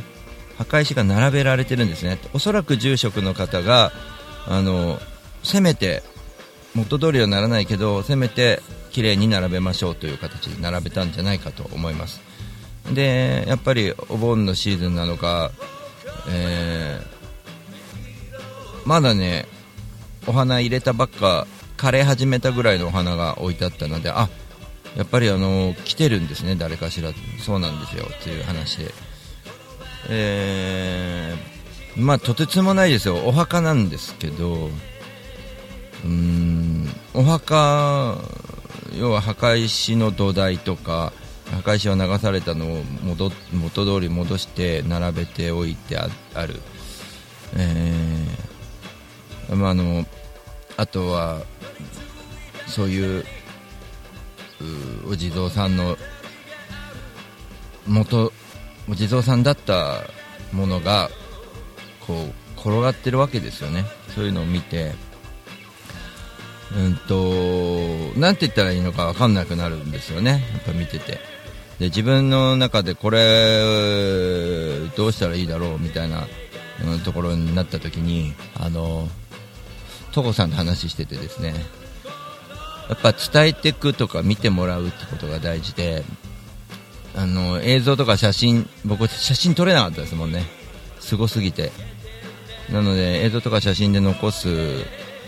[0.58, 2.18] 墓石が並べられてるんですね。
[2.32, 3.92] おそらく住職の方が
[4.46, 4.98] あの
[5.42, 6.02] せめて
[6.74, 8.60] 元通りはならないけどせめて
[8.90, 12.20] 綺麗に並べましょうという形で並べたんじゃないかと思います。
[12.92, 15.52] でやっぱりお盆のシーズンなのか、
[16.28, 17.21] えー
[18.84, 19.46] まだね
[20.26, 24.28] お花入れたばっか枯れ始めたぐらいのお花が置いてあったのであ
[24.96, 27.10] やっぱりあの来てるんですね誰かしら。
[27.40, 28.94] そうなんですよっていう話で。
[30.08, 31.62] えー
[31.96, 33.16] まあとてつもないですよ。
[33.26, 38.18] お墓なんですけどうーんお墓
[38.96, 41.12] 要は墓石の土台とか
[41.50, 43.30] 墓石は流されたのを元
[43.84, 46.06] 通り戻して並べておいてあ
[46.46, 46.60] る、
[47.56, 47.91] え
[49.54, 50.04] まあ、あの
[50.76, 51.42] あとは
[52.66, 53.24] そういう
[55.08, 55.96] お地蔵さんの
[57.86, 58.32] 元
[58.88, 60.04] お地蔵さんだった
[60.52, 61.10] ものが
[62.06, 63.84] こう転がってるわけですよね。
[64.14, 64.92] そういうのを見て。
[66.74, 70.42] うんとなんて言ったらいいのか分かんなくなるんですよね。
[70.54, 71.18] やっぱ見てて。
[71.78, 76.26] で自分の中でこれどうしたらいいだろうみたいな
[77.04, 79.08] ところになった時にあの
[80.12, 81.54] 所さんと話しててですね
[82.88, 86.04] やっぱ伝えていくとか見てもらうってことが大事で
[87.14, 90.44] あの映像とか写真僕写真撮れなかったですもんね。
[91.00, 91.72] すごすぎて。
[92.70, 94.48] なので映像とか写真で残す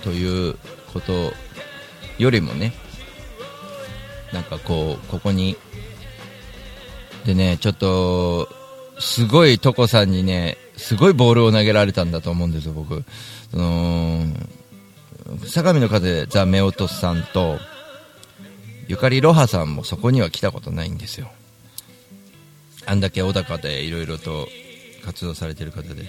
[0.03, 0.57] という
[0.93, 1.33] こと
[2.19, 2.73] よりもね
[4.33, 5.57] なんかこうここに
[7.27, 8.49] でねちょっと
[8.99, 13.05] すごいトコさんにねすごいボールを投げられたんだと思うんですよ僕。
[13.51, 14.25] その
[15.47, 17.59] 相模の風ザ・メオトスさんと
[18.89, 21.31] ゆかりろはさんもそこには来たことないんですよ。
[22.87, 24.47] あんだけ小高でいろいろと
[25.05, 26.05] 活動されてる方で。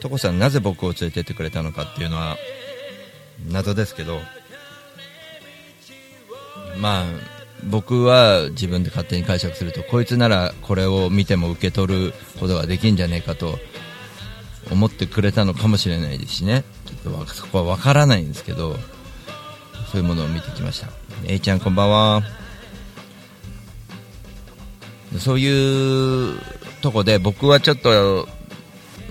[0.00, 2.36] 所さんなぜ僕を連れてってくれたのかっていうのは
[3.50, 4.20] 謎ですけど。
[6.78, 7.04] まあ
[7.64, 13.58] 僕は自分で勝手に解釈するとこいつならこれを見ても受け取ることができんじゃねえかと
[14.70, 16.64] 思ってくれたのかもしれないですしね。
[17.02, 18.76] そこは分からないんですけど
[19.90, 20.88] そういうものを見てきました。
[21.26, 22.22] A ちゃんこんばんは。
[25.18, 26.38] そういう
[26.80, 28.28] とこで僕はちょっと、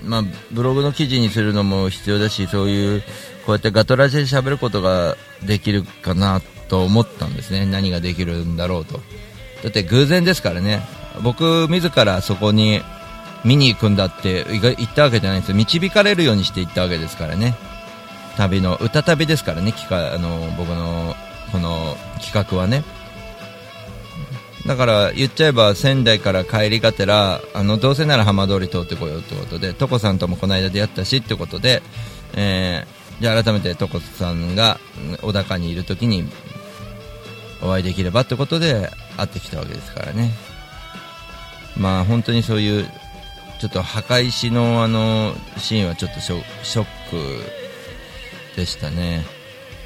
[0.04, 0.22] まあ、
[0.52, 3.02] ブログの記事にするのも必要だしそういう
[3.46, 7.66] こうやってガトラジで喋ることができるかなと思ったんですね。
[7.66, 9.00] 何ができるんだろうと。
[9.62, 10.82] だって偶然ですからね。
[11.22, 12.82] 僕自らそこに
[13.44, 15.56] 見に行くんだって言ったわけじゃないんですよ。
[15.56, 17.54] 導かれるようにして行ったわけですからね。
[18.36, 21.14] 旅の歌旅ですからね企画あの僕の
[21.52, 22.82] この企画はね。
[24.66, 31.82] だから言っちゃえば仙台から帰りがてらあのどうせなら浜通り通ってこようってことで所さんともこの間出会ったしってことで、
[32.34, 34.80] えー、じゃあ改めて所さんが
[35.20, 36.24] 小高にいる時に
[37.62, 40.32] お会いできればってことで会ってきたわけですからね。
[41.76, 42.88] まあ本当にそういう
[43.60, 46.40] ちょっと墓石のあのシーンはちょっとショ
[46.80, 47.63] ック
[48.56, 49.24] でしたね。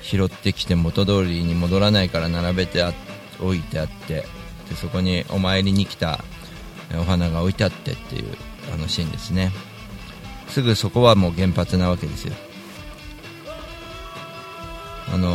[0.02, 2.92] 拾ってきて元通りに戻らないから並べてあ
[3.40, 4.24] 置いてあって
[4.68, 6.24] でそこにお参りに来た
[6.98, 8.24] お花が置いてあってっていう
[8.72, 9.52] あのシーンですね。
[10.48, 12.34] すぐそこはもう原発なわけですよ。
[15.12, 15.30] あの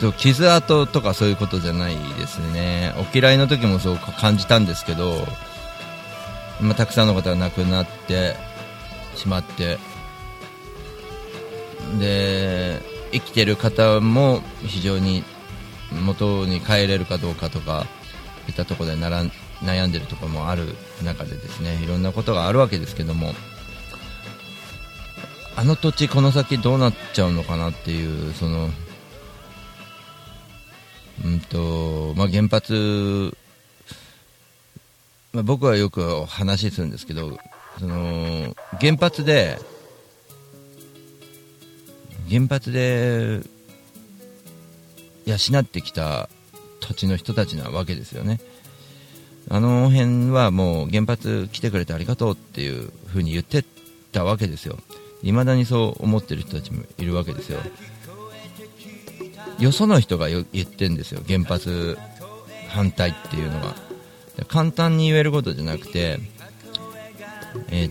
[0.00, 2.94] ー、傷跡とかそういうことじゃないですね。
[2.96, 5.26] お嫌いの時もそう感じたんですけど、
[6.60, 8.36] まあ、たくさんの方が亡くなって
[9.16, 9.78] しまって
[11.98, 12.80] で
[13.12, 15.24] 生きてる方も非常に
[16.04, 17.86] 元に帰れるかどうかとか
[18.48, 20.74] いったところで悩んでるところもある
[21.04, 23.32] 中でですねいろんなことがあるわけですけども
[25.56, 28.68] あの土地この先どうなっちゃうのかなっていうその
[31.24, 33.36] うんとまあ、原発、
[35.32, 37.36] まあ、僕はよく話するんですけど
[37.80, 39.58] その原発で
[42.28, 43.40] 原発で
[45.26, 46.28] 養ってきた
[46.80, 48.40] 土地の人たちなわけですよね。
[49.50, 53.64] あの辺はもう原発来てくれてありがとうっていう風に言って
[54.12, 54.78] たわけですよ。
[55.22, 57.60] 未だにそう思ってる人たちもいるわけですよ。
[59.58, 61.98] よその人が言ってんですよ、原発
[62.68, 63.74] 反対っていうのが。
[64.46, 66.20] 簡単に言えることじゃなくて、
[67.70, 67.90] え、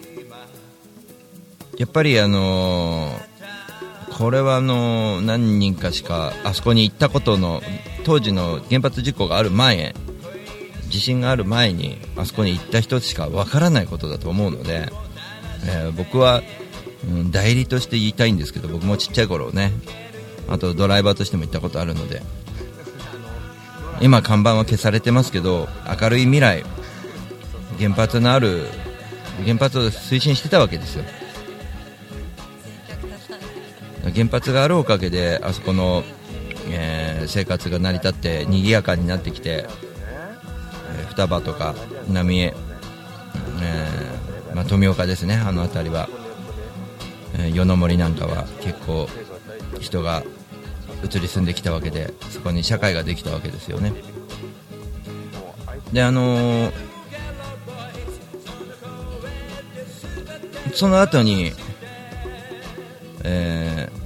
[1.77, 3.36] やっぱりあのー、
[4.17, 7.61] これはあの、何人かしかあそこに行ったことの
[8.03, 9.93] 当時の原発事故がある前
[10.89, 14.89] 地震がある前にあそこに行った人しかわからないことだと思うので、
[15.67, 16.41] えー、僕は、
[17.07, 19.71] うん、代理として言いたいんですけど僕もちっちゃい頃ね。
[20.49, 22.21] あとドライバーとしても行ったことあるので。
[23.99, 25.67] 今看板は消されてますけど
[25.99, 26.63] 明るい未来
[27.79, 28.67] 原発のある
[29.43, 31.03] 原発を推進してたわけですよ。
[34.11, 36.03] 原発があるおかげであそこの、
[36.69, 39.65] えー、生活が成り立って賑やかになってきて、
[40.97, 41.75] えー、双葉とか
[42.11, 46.09] 浪江、えーまあ、富岡ですねあの辺りは、
[47.37, 49.07] えー、夜の森なんかは結構
[49.79, 50.23] 人が
[51.03, 53.93] 移り住んできたわけでそこに社会ができたわけですよね。
[55.93, 56.71] であの、
[60.73, 61.53] その後に、
[63.23, 63.96] えー、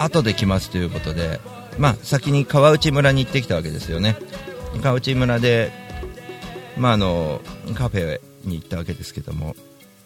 [0.00, 1.40] 後で来ますということで、
[1.78, 4.16] まあ、先に川内村に行ってきたわけですよね。
[4.82, 5.70] 川内村で、
[6.78, 7.42] まあ、あの
[7.74, 9.54] カフェに行ったわけですけども、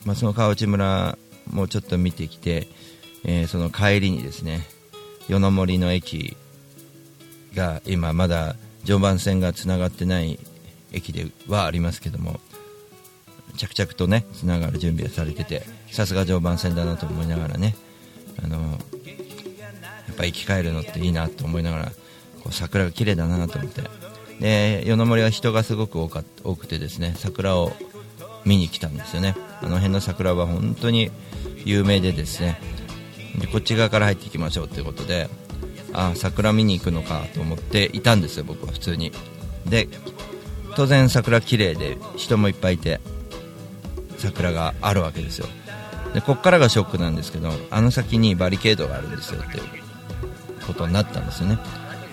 [0.05, 1.17] まあ、その川内村
[1.49, 2.67] もちょっと見てきて、
[3.25, 4.67] えー、その帰りにですね
[5.29, 6.37] 与の森の駅
[7.55, 10.41] が今まだ常磐線がつながってない
[10.93, 12.41] 駅ではありますけども
[13.57, 17.77] 着々とねつながる準備がされててさすが常磐線だなと思いながらね
[18.43, 18.79] あの
[20.13, 21.85] っぱ生き返るのっていいなと思いながら
[22.43, 23.83] こう桜が綺麗だなと思って。
[24.41, 27.73] で与の森は人がすごく多か多くてですね桜を
[28.45, 29.37] 見に来たんですよね。
[29.63, 31.11] あの辺の桜は本当に
[31.65, 32.61] 有名でですね。
[33.39, 35.29] でこっち側から入っていきましょうということで
[35.93, 39.13] あ桜見に行くのかと思っていたんですよ僕は普通に。
[39.67, 39.89] で
[40.77, 43.01] 当然桜綺麗で人もいっぱいいて
[44.19, 45.47] 桜があるわけですよ。
[46.13, 49.84] でこっからがショックなんですけどあの先にバリケードがあるんですよって
[50.65, 51.59] ことになったんですよね。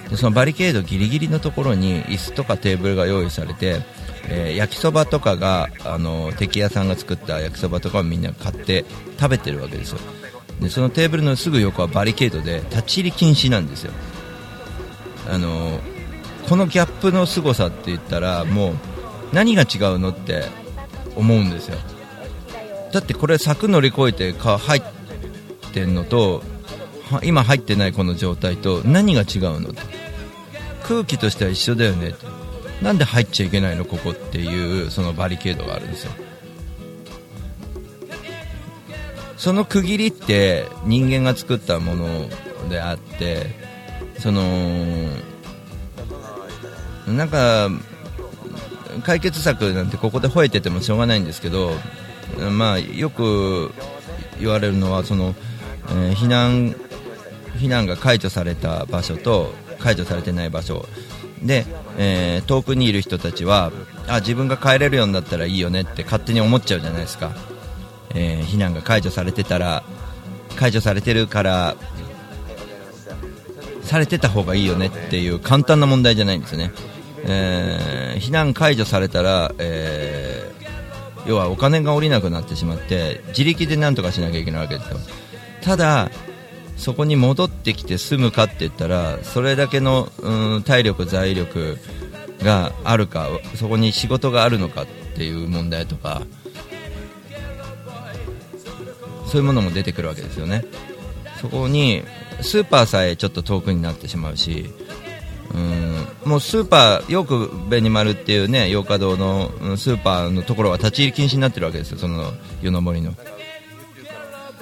[0.10, 3.82] でそのバリケードギリギリのところに椅子とかテーブルが用意されて、
[4.28, 8.86] えー、焼きそばとかがあの敵屋さんが作った焼きそばとかをみんな買って
[9.18, 10.00] 食べてるわけですよ。
[10.60, 13.94] でそのテーブルのすぐ横はバリケードで立ち入り禁止なんですよ。
[15.30, 15.80] あの
[16.50, 18.76] このギャップの凄さって言ったらもう
[19.34, 20.44] 何が違うのって
[21.16, 21.78] 思うんですよ。
[22.92, 24.84] だってこれ柵乗り越えてか入っ
[25.72, 26.44] てんのと
[27.24, 29.74] 今入ってないこの状態と何が違うの
[30.84, 32.16] 空気としては一緒だよね。
[32.82, 33.86] なんで入っちゃいけないの？
[33.86, 36.12] ここっていうそのバリケードがあるんですよ。
[39.38, 42.30] その区切りって人間が作ったもの
[42.70, 43.48] であって
[44.20, 44.44] その
[47.08, 47.70] なんか
[49.04, 51.72] 解決策なんてここで吠えててもしょうがないんですけど、
[52.52, 53.72] まあ、よく
[54.40, 55.34] 言われるのはその、
[55.90, 56.76] えー、避難
[57.62, 60.86] 避難が解除された場所と解除されてない場所。
[61.44, 61.66] で、
[61.98, 63.72] えー、遠くにいる人たちは
[64.08, 67.32] あ自分が帰れるようになったらいいよねって勝手に思っちゃうじゃないですか。
[68.14, 69.84] えー、避難が解除されてたら
[70.56, 71.76] 解除されてるから
[73.84, 76.72] されてた方がいいよねっていう簡単な問題じゃないんですね、
[77.24, 80.50] えー、避難解除されたら、え、
[81.26, 84.98] 要はお金が下りなくなってしまって自力で何とかしなきゃいけないわけですよ。
[85.62, 86.10] ただ
[86.78, 91.78] そこに戻ってきて住むかって言ったらそれだけの、うん、体力、財力
[92.42, 96.24] があるかそこに仕事があるのかっていう問題とか
[99.28, 100.66] そういうものも出てくるわけですよね。
[101.42, 102.04] そこに、
[102.42, 104.70] スーパーさえちょっと遠くになってしまうし
[105.54, 111.98] うんもうスーパーよく紅丸っていうね洋華堂のうんスーパーのところは立ち入り禁止になってるわけですよ。
[111.98, 113.14] その湯の森の。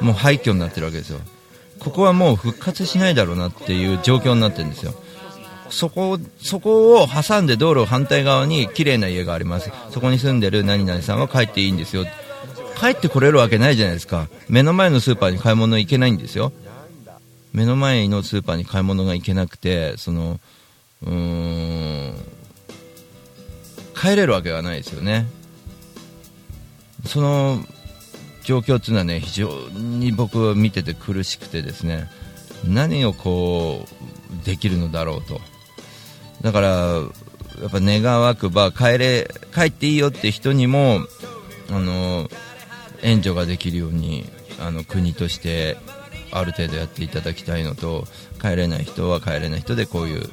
[0.02, 1.20] もう廃墟になってるわけですよ。
[1.80, 4.94] ここはもう復活しないだろうなっていう状況になってるんですよ。
[5.70, 9.72] そこそこを挟んで道路反対側に綺麗な家があります。
[9.92, 12.06] そこに住んでる何々さんは帰っていいんですよ。
[12.80, 14.28] 帰ってこれるわけないじゃないですか。
[14.48, 16.52] 目の前のスーパーに買い物行けないんですよ。
[17.54, 20.40] 目の前のスーパーに買い物が行けなくてその
[21.04, 22.16] うーん
[23.96, 25.28] 帰れるわけがないですよね。
[27.06, 27.64] その
[28.50, 32.10] 状況っていうのはね非常に僕は見てて苦しくてですね
[32.68, 35.40] 何をこうできるのだろうと。
[36.42, 41.02] だからやっぱ願わくば帰れ帰っていいよって人にも
[41.70, 42.28] あの
[43.04, 44.26] 援助ができるように
[44.60, 45.78] あの国として
[46.32, 48.06] ある程度やっていただきたいのと
[48.42, 50.28] 帰れない人は帰れない人でこういう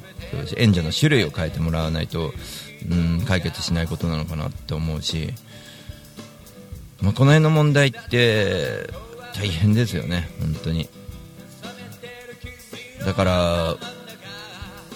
[0.55, 2.33] 援助の種類を変えてもらわないと、
[2.89, 5.33] うん、解決しないことなのかなって思うし、
[7.01, 8.89] まあ、この辺の問題って
[9.35, 10.89] 大変ですよね、本当に。
[13.05, 13.77] だから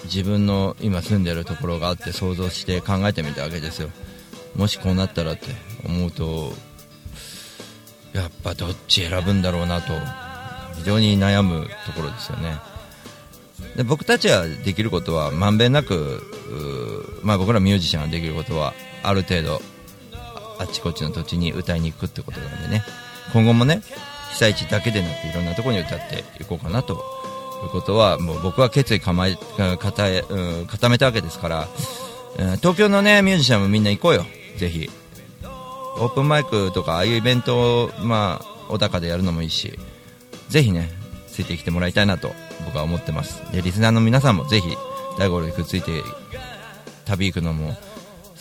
[0.04, 3.88] 自分の今住んでるところがあって想像して考えてみたわけですよ
[4.54, 5.46] もしこうなったらって
[5.86, 6.52] 思うと
[8.12, 9.94] やっぱどっち選ぶんだろうなと
[10.76, 12.58] 非常に悩むところですよね
[13.76, 16.22] で僕たちはできることはまんべんなく、
[17.22, 19.62] まあ、僕らミュージシャンができることはある程度
[20.58, 22.84] あっちこっちの土地に歌いに行くってことなんでね。
[23.32, 23.82] 今後もね
[24.32, 26.94] 被災地だけでなくいろんなところに歌っていこうかなと
[27.64, 29.36] いうことはもう僕は決意構え
[29.78, 34.24] 固え、うん、固めたわけですから、うん東京のねミュージシャンもみんな行こうよ。
[34.56, 34.90] ぜひ。
[35.98, 39.78] オープンマイクとかああいうイベントを、まあ、小高でやるのもいいし
[40.48, 40.90] ぜひね
[41.28, 42.32] ついてきてもらいたいなと
[42.64, 43.42] 僕は思ってます。
[43.52, 44.76] でリスナーの皆さんもぜひ
[45.18, 46.02] 大五郎にくっついて
[47.06, 47.76] 旅行くのも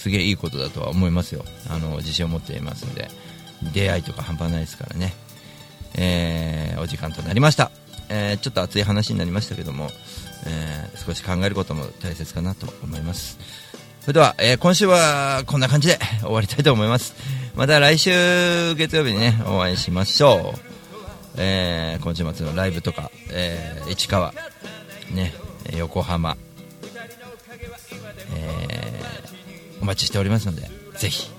[0.02, 1.45] すげえいいことだとは思いますよ。
[1.70, 3.10] あの自信を持っていますんで。
[3.74, 5.14] 出会いとか半端ないですからね。
[5.93, 7.70] えーお時間となりました、
[8.10, 9.89] えーちょっと熱い話になりましたけども、
[10.47, 13.38] えー少し考えることも大切かなと思います。
[14.02, 17.14] それでは、えー今週はこんな感じで 終わりたいと思います。
[17.56, 20.60] また来週月曜日にねお会いしましょう、
[21.38, 24.34] えー今週末のライブとか、えー市川
[25.12, 25.34] ね
[25.78, 26.36] 横浜。
[28.34, 29.20] えー
[29.82, 31.30] お待ちしておりますのでぜひ。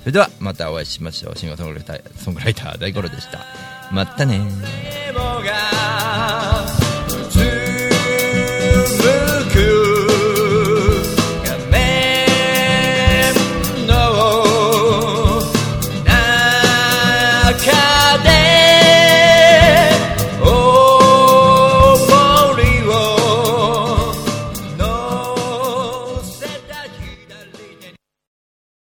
[0.00, 1.36] それではまたお会いしましょう。
[1.36, 1.74] シンガーソング
[2.40, 3.44] ライター大五郎でした。
[3.92, 4.40] またね